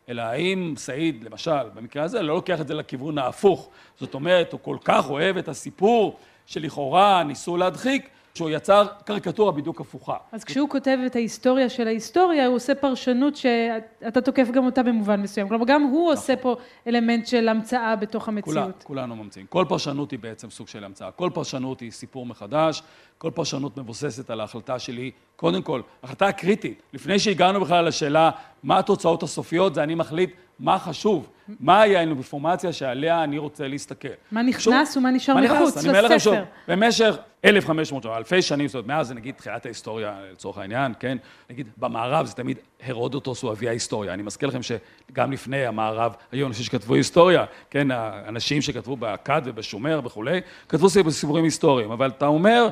[0.08, 3.70] אלא האם סעיד, למשל, במקרה הזה, לא לוקח את זה לכיוון ההפוך.
[4.00, 9.80] זאת אומרת, הוא כל כך אוהב את הסיפור שלכאורה ניסו להדחיק, שהוא יצר קריקטורה בדיוק
[9.80, 10.16] הפוכה.
[10.32, 15.20] אז כשהוא כותב את ההיסטוריה של ההיסטוריה, הוא עושה פרשנות שאתה תוקף גם אותה במובן
[15.20, 15.48] מסוים.
[15.48, 16.42] כלומר, גם הוא עושה נכון.
[16.42, 16.56] פה
[16.86, 18.82] אלמנט של המצאה בתוך המציאות.
[18.82, 19.46] כולנו ממציאים.
[19.46, 21.10] כל פרשנות היא בעצם סוג של המצאה.
[21.10, 22.82] כל פרשנות היא סיפור מחדש,
[23.18, 25.10] כל פרשנות מבוססת על ההחלטה שלי.
[25.36, 26.82] קודם כל, החלטה קריטית.
[26.92, 28.30] לפני שהגענו בכלל לשאלה
[28.66, 31.28] מה התוצאות הסופיות, זה אני מחליט מה חשוב,
[31.60, 34.08] מהי האינפורמציה שעליה אני רוצה להסתכל.
[34.32, 35.80] מה נכנס שוב, ומה נשאר מחוץ לספר.
[35.80, 36.34] אני אומר לכם שוב,
[36.68, 41.18] במשך 1,500 או אלפי שנים, זאת אומרת, מאז זה נגיד תחילת ההיסטוריה לצורך העניין, כן?
[41.50, 44.14] נגיד, במערב זה תמיד הרודוטוס הוא אבי ההיסטוריה.
[44.14, 47.90] אני מזכיר לכם שגם לפני המערב היו אנשים שכתבו היסטוריה, כן?
[47.90, 51.90] האנשים שכתבו באכד ובשומר וכולי, כתבו סיפורים היסטוריים.
[51.90, 52.68] אבל אתה אומר,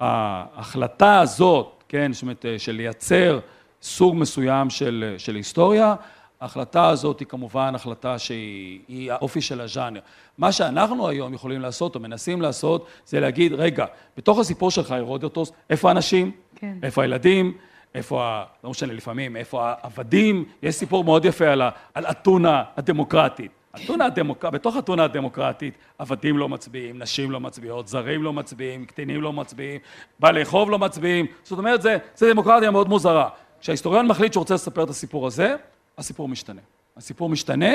[0.00, 3.38] ההחלטה הזאת, כן, זאת אומרת, של לייצר
[3.86, 5.94] סוג מסוים של, של היסטוריה,
[6.40, 10.00] ההחלטה הזאת היא כמובן החלטה שהיא האופי של הז'אנר.
[10.38, 15.52] מה שאנחנו היום יכולים לעשות, או מנסים לעשות, זה להגיד, רגע, בתוך הסיפור שלך, הרודוטוס,
[15.70, 16.30] איפה האנשים?
[16.56, 16.78] כן.
[16.82, 17.54] איפה הילדים?
[17.94, 18.44] איפה, ה...
[18.64, 20.44] לא משנה לפעמים, איפה העבדים?
[20.62, 21.70] יש סיפור מאוד יפה על, ה...
[21.94, 23.50] על אתונה הדמוקרטית.
[23.84, 24.44] אתונה הדמוק...
[24.44, 29.80] בתוך אתונה הדמוקרטית, עבדים לא מצביעים, נשים לא מצביעות, זרים לא מצביעים, קטינים לא מצביעים,
[30.20, 33.28] בעלי חוב לא מצביעים, זאת אומרת, זה, זה דמוקרטיה מאוד מוזרה.
[33.66, 35.56] כשההיסטוריון מחליט שהוא רוצה לספר את הסיפור הזה,
[35.98, 36.60] הסיפור משתנה.
[36.96, 37.70] הסיפור משתנה,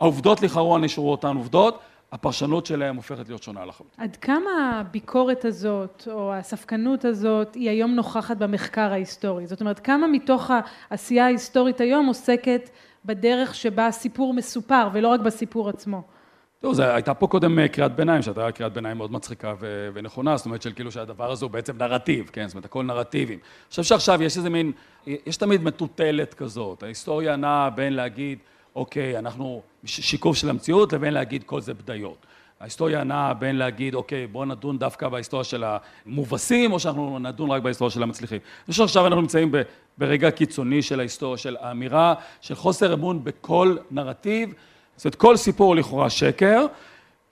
[0.00, 1.78] העובדות לכאורה נשארו אותן עובדות,
[2.12, 4.04] הפרשנות שלהם הופכת להיות שונה לחלוטין.
[4.04, 9.46] עד כמה הביקורת הזאת, או הספקנות הזאת, היא היום נוכחת במחקר ההיסטורי?
[9.46, 10.50] זאת אומרת, כמה מתוך
[10.90, 12.70] העשייה ההיסטורית היום עוסקת
[13.04, 16.02] בדרך שבה הסיפור מסופר, ולא רק בסיפור עצמו?
[16.60, 20.46] תראו, הייתה פה קודם אה, קריאת ביניים, שהייתה קריאת ביניים מאוד מצחיקה ו- ונכונה, זאת
[20.46, 22.46] אומרת של כאילו שהדבר הזה הוא בעצם נרטיב, כן?
[22.46, 23.38] זאת אומרת, הכל נרטיבים.
[23.38, 24.72] אני חושב שעכשיו יש איזה מין,
[25.06, 26.82] יש תמיד מטוטלת כזאת.
[26.82, 28.38] ההיסטוריה נעה בין להגיד,
[28.76, 32.26] אוקיי, אנחנו שיקוף של המציאות, לבין להגיד כל זה בדיות.
[32.60, 37.62] ההיסטוריה נעה בין להגיד, אוקיי, בואו נדון דווקא בהיסטוריה של המובסים, או שאנחנו נדון רק
[37.62, 38.38] בהיסטוריה של המצליחים.
[38.38, 39.52] אני חושב שעכשיו אנחנו נמצאים
[39.98, 44.54] ברגע קיצוני של ההיסטוריה, של האמירה, של חוסר אמון בכל נרטיב.
[44.96, 46.66] זאת אומרת, כל סיפור לכאורה שקר,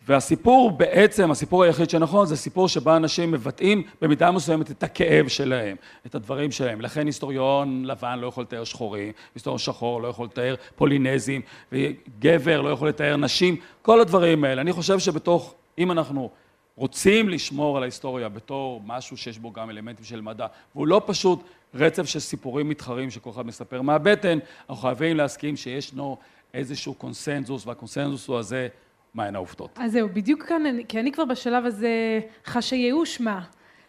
[0.06, 5.76] והסיפור בעצם, הסיפור היחיד שנכון, זה סיפור שבה אנשים מבטאים במידה מסוימת את הכאב שלהם,
[6.06, 6.80] את הדברים שלהם.
[6.80, 11.40] לכן היסטוריון לבן לא יכול לתאר שחורים, היסטוריון שחור לא יכול לתאר פולינזים,
[11.72, 14.60] וגבר לא יכול לתאר נשים, כל הדברים האלה.
[14.60, 16.30] אני חושב שבתוך, אם אנחנו
[16.76, 21.42] רוצים לשמור על ההיסטוריה בתור משהו שיש בו גם אלמנטים של מדע, והוא לא פשוט
[21.74, 24.38] רצף של סיפורים מתחרים שכל אחד מספר מהבטן,
[24.68, 26.16] אנחנו חייבים להסכים שישנו
[26.54, 28.68] איזשהו קונסנזוס, והקונסנזוס הוא הזה,
[29.14, 29.78] מהן העובדות.
[29.80, 33.40] אז זהו, בדיוק כאן, כי אני כבר בשלב הזה חשה ייאוש מה.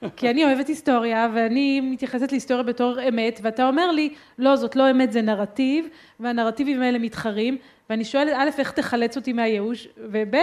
[0.17, 4.91] כי אני אוהבת היסטוריה, ואני מתייחסת להיסטוריה בתור אמת, ואתה אומר לי, לא, זאת לא
[4.91, 5.87] אמת, זה נרטיב,
[6.19, 7.57] והנרטיבים האלה מתחרים,
[7.89, 10.35] ואני שואלת, א', איך תחלץ אותי מהייאוש, וב',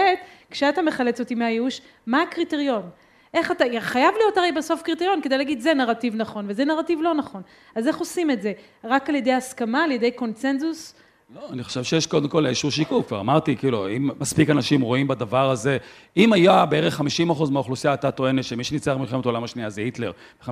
[0.51, 2.89] כשאתה מחלץ אותי מהייאוש, מה הקריטריון?
[3.33, 7.13] איך אתה, חייב להיות הרי בסוף קריטריון כדי להגיד זה נרטיב נכון וזה נרטיב לא
[7.13, 7.41] נכון.
[7.75, 8.53] אז איך עושים את זה?
[8.83, 10.95] רק על ידי הסכמה, על ידי קונצנזוס?
[11.35, 15.07] לא, אני חושב שיש קודם כל איזשהו שיקוף, כבר אמרתי, כאילו, אם מספיק אנשים רואים
[15.07, 15.77] בדבר הזה,
[16.17, 17.03] אם היה בערך 50%
[17.51, 20.11] מהאוכלוסייה הייתה טוענת שמי שניצח במלחמת העולם השנייה זה היטלר,
[20.45, 20.49] 50%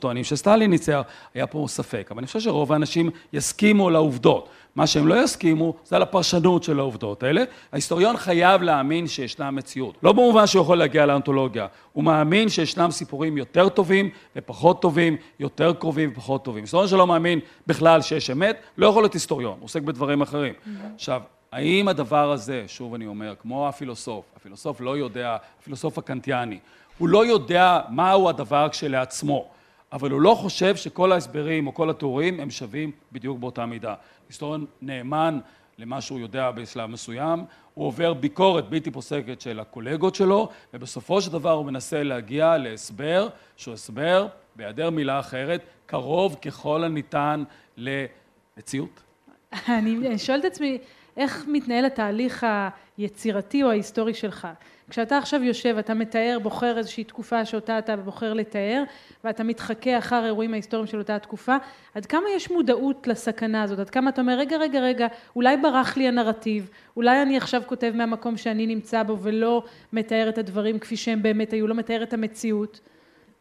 [0.00, 1.02] טוענים שסטלין ניצח,
[1.34, 2.08] היה פה ספק.
[2.10, 4.48] אבל אני חושב שרוב האנשים יסכימו לעובדות.
[4.74, 7.42] מה שהם לא יסכימו זה על הפרשנות של העובדות האלה.
[7.72, 9.94] ההיסטוריון חייב להאמין שישנה מציאות.
[10.02, 15.72] לא במובן שהוא יכול להגיע לאנתולוגיה, הוא מאמין שישנם סיפורים יותר טובים ופחות טובים, יותר
[15.72, 16.62] קרובים ופחות טובים.
[16.62, 20.54] היסטוריון שלא מאמין בכלל שיש אמת, לא יכול להיות היסטוריון, הוא עוסק בדברים אחרים.
[20.94, 26.58] עכשיו, האם הדבר הזה, שוב אני אומר, כמו הפילוסוף, הפילוסוף לא יודע, הפילוסוף הקנטיאני,
[26.98, 29.48] הוא לא יודע מהו הדבר כשלעצמו.
[29.92, 33.94] אבל הוא לא חושב שכל ההסברים או כל התיאורים הם שווים בדיוק באותה מידה.
[34.28, 35.38] היסטוריון נאמן
[35.78, 41.32] למה שהוא יודע בשלב מסוים, הוא עובר ביקורת בלתי פוסקת של הקולגות שלו, ובסופו של
[41.32, 44.26] דבר הוא מנסה להגיע להסבר, שהוא הסבר,
[44.56, 47.44] בהיעדר מילה אחרת, קרוב ככל הניתן
[47.76, 49.02] למציאות.
[49.68, 50.78] אני שואלת את עצמי,
[51.16, 52.46] איך מתנהל התהליך
[52.98, 54.48] היצירתי או ההיסטורי שלך?
[54.90, 58.82] כשאתה עכשיו יושב, אתה מתאר, בוחר איזושהי תקופה שאותה אתה בוחר לתאר,
[59.24, 61.56] ואתה מתחכה אחר האירועים ההיסטוריים של אותה התקופה,
[61.94, 63.78] עד כמה יש מודעות לסכנה הזאת?
[63.78, 67.92] עד כמה אתה אומר, רגע, רגע, רגע, אולי ברח לי הנרטיב, אולי אני עכשיו כותב
[67.94, 72.12] מהמקום שאני נמצא בו ולא מתאר את הדברים כפי שהם באמת היו, לא מתאר את
[72.12, 72.80] המציאות.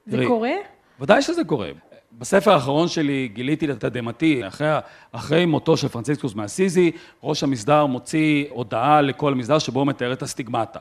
[0.06, 0.54] זה ראי, קורה?
[1.00, 1.70] ודאי שזה קורה.
[2.12, 4.78] בספר האחרון שלי גיליתי לתדהמתי, אחרי,
[5.12, 6.92] אחרי מותו של פרנציסקוס מאסיזי,
[7.24, 10.80] ראש המסדר מוציא הודעה לכל המסדר שבו הוא מתאר את הסטיגמטה.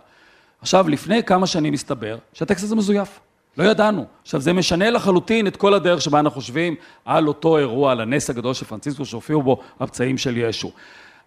[0.60, 3.20] עכשיו, לפני כמה שנים מסתבר שהטקסט הזה מזויף.
[3.58, 4.04] לא ידענו.
[4.22, 8.30] עכשיו, זה משנה לחלוטין את כל הדרך שבה אנחנו חושבים על אותו אירוע, על הנס
[8.30, 10.72] הגדול של פרנציסקוס, שהופיעו בו הפצעים של ישו.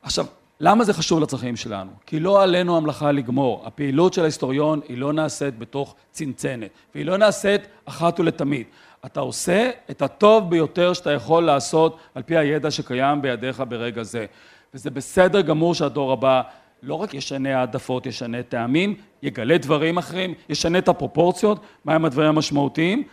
[0.01, 0.25] עכשיו,
[0.59, 1.91] למה זה חשוב לצרכים שלנו?
[2.05, 3.63] כי לא עלינו המלאכה לגמור.
[3.65, 8.67] הפעילות של ההיסטוריון היא לא נעשית בתוך צנצנת, והיא לא נעשית אחת ולתמיד.
[9.05, 14.25] אתה עושה את הטוב ביותר שאתה יכול לעשות על פי הידע שקיים בידיך ברגע זה.
[14.73, 16.41] וזה בסדר גמור שהדור הבא
[16.83, 23.03] לא רק ישנה העדפות, ישנה טעמים, יגלה דברים אחרים, ישנה את הפרופורציות, מהם הדברים המשמעותיים.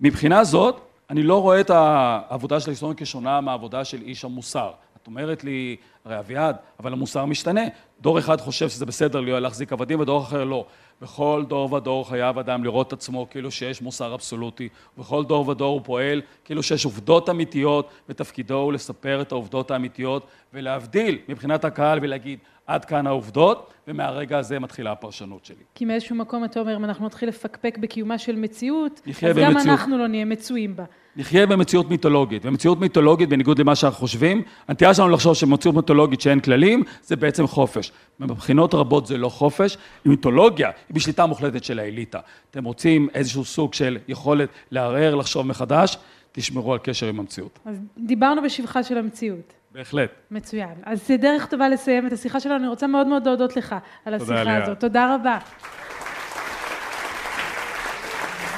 [0.00, 4.70] מבחינה זאת, אני לא רואה את העבודה של ההיסטוריה כשונה מהעבודה של איש המוסר.
[5.02, 7.62] את אומרת לי, הרי אביעד, אבל המוסר משתנה.
[8.00, 10.66] דור אחד חושב שזה בסדר להחזיק עבדים ודור אחר לא.
[11.02, 14.68] בכל דור ודור חייב אדם לראות את עצמו כאילו שיש מוסר אבסולוטי.
[14.98, 20.26] בכל דור ודור הוא פועל כאילו שיש עובדות אמיתיות, ותפקידו הוא לספר את העובדות האמיתיות
[20.54, 25.64] ולהבדיל מבחינת הקהל ולהגיד עד כאן העובדות, ומהרגע הזה מתחילה הפרשנות שלי.
[25.74, 29.36] כי מאיזשהו מקום אתה אומר, אם אנחנו נתחיל לפקפק בקיומה של מציאות, אז במציאות.
[29.36, 30.84] גם אנחנו לא נהיה מצויים בה.
[31.16, 36.40] נחיה במציאות מיתולוגית, ומציאות מיתולוגית, בניגוד למה שאנחנו חושבים, הנטייה שלנו לחשוב שמציאות מיתולוגית שאין
[36.40, 37.92] כללים, זה בעצם חופש.
[38.20, 42.20] מבחינות רבות זה לא חופש, מיתולוגיה היא בשליטה מוחלטת של האליטה.
[42.50, 45.98] אתם רוצים איזשהו סוג של יכולת לערער, לחשוב מחדש,
[46.32, 47.58] תשמרו על קשר עם המציאות.
[47.64, 49.52] אז דיברנו בשבחה של המציאות.
[49.72, 50.10] בהחלט.
[50.30, 50.74] מצוין.
[50.84, 54.14] אז זה דרך טובה לסיים את השיחה שלנו, אני רוצה מאוד מאוד להודות לך על
[54.14, 54.80] השיחה תודה הזאת.
[54.80, 55.38] תודה רבה.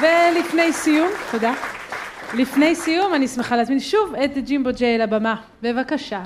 [0.00, 1.77] ולפני סיום, תודה.
[2.34, 5.42] לפני סיום, אני שמחה להזמין שוב את ג'ימבו ג'יי לבמה.
[5.62, 6.22] בבקשה.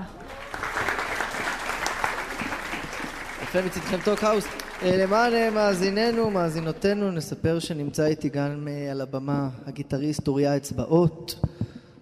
[3.42, 4.44] יפה מצדכם טוקהאוס.
[4.82, 11.34] אה, למען אה, מאזיננו, מאזינותינו, נספר שנמצא איתי גם אה, על הבמה הגיטריסט אוריה אצבעות,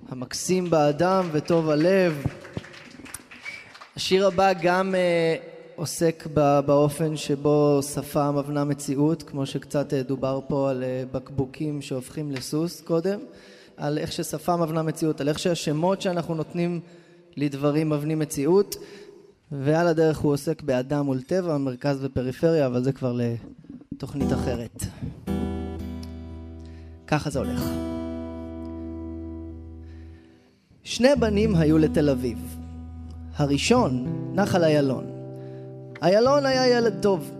[0.08, 2.24] המקסים באדם וטוב הלב.
[3.96, 4.94] השיר הבא גם
[5.76, 6.26] עוסק
[6.66, 13.18] באופן שבו שפה מבנה מציאות, כמו שקצת דובר פה על בקבוקים שהופכים לסוס קודם,
[13.80, 16.80] על איך ששפה מבנה מציאות, על איך שהשמות שאנחנו נותנים
[17.36, 18.76] לדברים מבנים מציאות.
[19.52, 23.18] ועל הדרך הוא עוסק באדם מול טבע, מרכז ופריפריה, אבל זה כבר
[23.92, 24.82] לתוכנית אחרת.
[27.06, 27.62] ככה זה הולך.
[30.82, 32.56] שני בנים היו לתל אביב.
[33.36, 35.04] הראשון, נחל איילון.
[36.02, 37.30] איילון היה ילד טוב.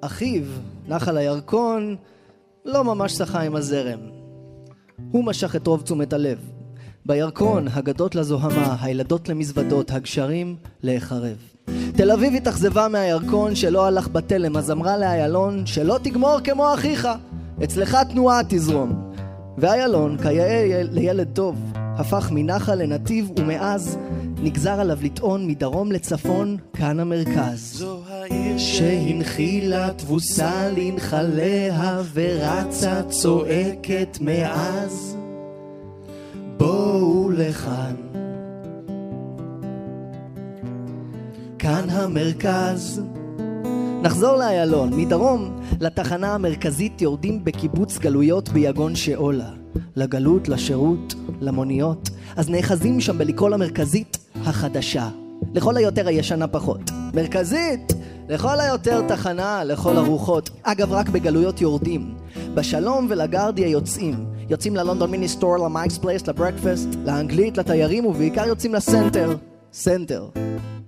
[0.00, 0.44] אחיו,
[0.88, 1.96] נחל הירקון,
[2.64, 4.15] לא ממש שחה עם הזרם.
[5.10, 6.38] הוא משך את רוב תשומת הלב.
[7.06, 11.36] בירקון, הגדות לזוהמה, הילדות למזוודות, הגשרים להיחרב.
[11.96, 17.08] תל אביב התאכזבה מהירקון שלא הלך בתלם, אז אמרה לאיילון שלא תגמור כמו אחיך,
[17.64, 19.12] אצלך תנועה תזרום.
[19.58, 23.98] ואיילון, כיאה לילד טוב, הפך מנחל לנתיב ומאז
[24.46, 27.72] נגזר עליו לטעון מדרום לצפון, כאן המרכז.
[27.74, 35.16] זו העיר שהנחילה תבוסה לנחליה ורצה צועקת מאז.
[36.56, 37.94] בואו לכאן.
[41.58, 43.02] כאן המרכז.
[44.02, 49.50] נחזור לאיילון, מדרום לתחנה המרכזית יורדים בקיבוץ גלויות ביגון שאולה.
[49.96, 52.10] לגלות, לשירות, למוניות.
[52.36, 55.08] אז נאחזים שם בלקרוא למרכזית החדשה.
[55.54, 56.80] לכל היותר הישנה פחות.
[57.14, 57.92] מרכזית!
[58.28, 60.50] לכל היותר תחנה, לכל הרוחות.
[60.62, 62.14] אגב, רק בגלויות יורדים.
[62.54, 64.26] בשלום ולגרדיה יוצאים.
[64.50, 69.36] יוצאים ל London Ministore, ל Mike's Place, ל breakfast, לאנגלית, לתיירים, ובעיקר יוצאים ל center.
[69.72, 70.28] center.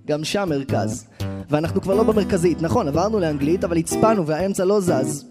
[0.07, 1.07] גם שם מרכז.
[1.51, 2.63] ואנחנו כבר לא במרכזית.
[2.63, 5.25] נכון, עברנו לאנגלית, אבל הצפנו והאמצע לא זז.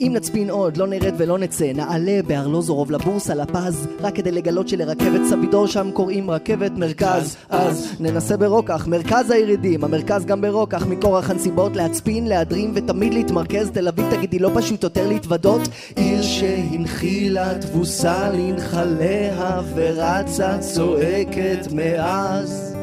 [0.00, 5.20] אם נצפין עוד, לא נרד ולא נצא, נעלה בארלוזורוב לבורסה לפז, רק כדי לגלות שלרכבת
[5.30, 7.36] סבידור שם קוראים רכבת מרכז.
[7.48, 13.88] אז ננסה ברוקח, מרכז הירידים, המרכז גם ברוקח, מכורח הנסיבות להצפין, להדרים ותמיד להתמרכז, תל
[13.88, 15.60] אביב תגידי לא פשוט יותר להתוודות,
[15.96, 22.76] עיר שהנחילה תבוסה לנחליה ורצה צועקת מאז.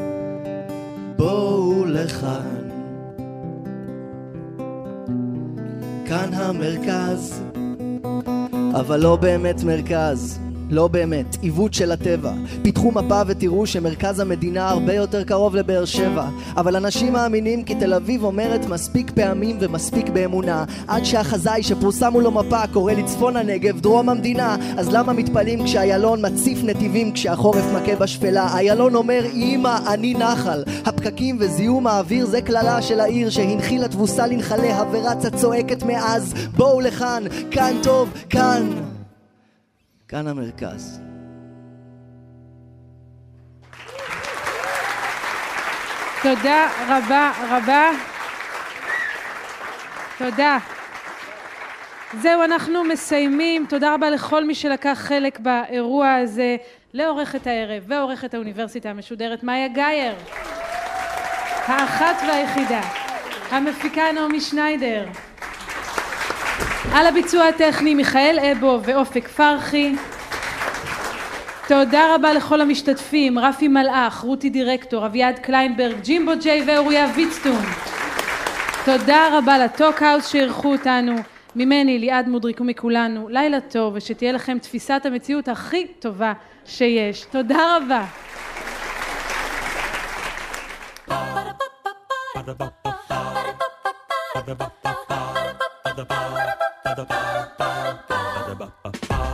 [1.16, 2.57] בואו לכאן
[6.08, 7.42] כאן המרכז,
[8.80, 10.47] אבל לא באמת מרכז.
[10.70, 12.32] לא באמת, עיוות של הטבע.
[12.62, 16.28] פיתחו מפה ותראו שמרכז המדינה הרבה יותר קרוב לבאר שבע.
[16.56, 20.64] אבל אנשים מאמינים כי תל אביב אומרת מספיק פעמים ומספיק באמונה.
[20.88, 24.56] עד שהחזאי שפורסם מולו מפה קורא לצפון הנגב, דרום המדינה.
[24.78, 28.58] אז למה מתפלאים כשאיילון מציף נתיבים כשהחורף מכה בשפלה?
[28.58, 30.64] איילון אומר אמא אני נחל.
[30.84, 36.34] הפקקים וזיהום האוויר זה קללה של העיר שהנחילה תבוסה לנחליה ורצה צועקת מאז.
[36.56, 38.97] בואו לכאן, כאן טוב, כאן.
[40.08, 41.00] כאן המרכז.
[46.22, 47.90] תודה רבה רבה.
[50.18, 50.58] תודה.
[52.20, 53.66] זהו, אנחנו מסיימים.
[53.68, 56.56] תודה רבה לכל מי שלקח חלק באירוע הזה,
[56.92, 60.14] לעורכת הערב ועורכת האוניברסיטה המשודרת מאיה גאייר,
[61.66, 62.80] האחת והיחידה,
[63.50, 65.06] המפיקה נעמי שניידר,
[66.92, 69.94] על הביצוע הטכני מיכאל אבו ואופק פרחי.
[71.68, 77.62] תודה רבה לכל המשתתפים, רפי מלאך, רותי דירקטור, אביעד קליינברג, ג'ימבו ג'יי ואוריה ויצטון.
[78.84, 81.14] תודה רבה ל Talk House שאירחו אותנו,
[81.56, 86.32] ממני ליעד מודריק ומכולנו, לילה טוב ושתהיה לכם תפיסת המציאות הכי טובה
[86.66, 87.24] שיש.
[87.30, 88.04] תודה רבה.
[94.38, 95.27] Ba-da-ba-ba-ba.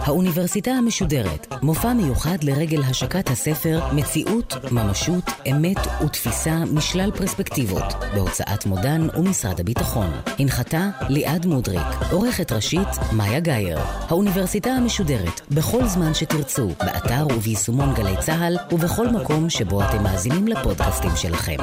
[0.07, 7.85] האוניברסיטה המשודרת, מופע מיוחד לרגל השקת הספר מציאות, ממשות, אמת ותפיסה משלל פרספקטיבות,
[8.15, 10.11] בהוצאת מודן ומשרד הביטחון.
[10.39, 13.79] הנחתה ליעד מודריק, עורכת ראשית מאיה גאייר.
[14.09, 21.17] האוניברסיטה המשודרת, בכל זמן שתרצו, באתר וביישומון גלי צה"ל ובכל מקום שבו אתם מאזינים לפודקאסטים
[21.17, 21.57] שלכם.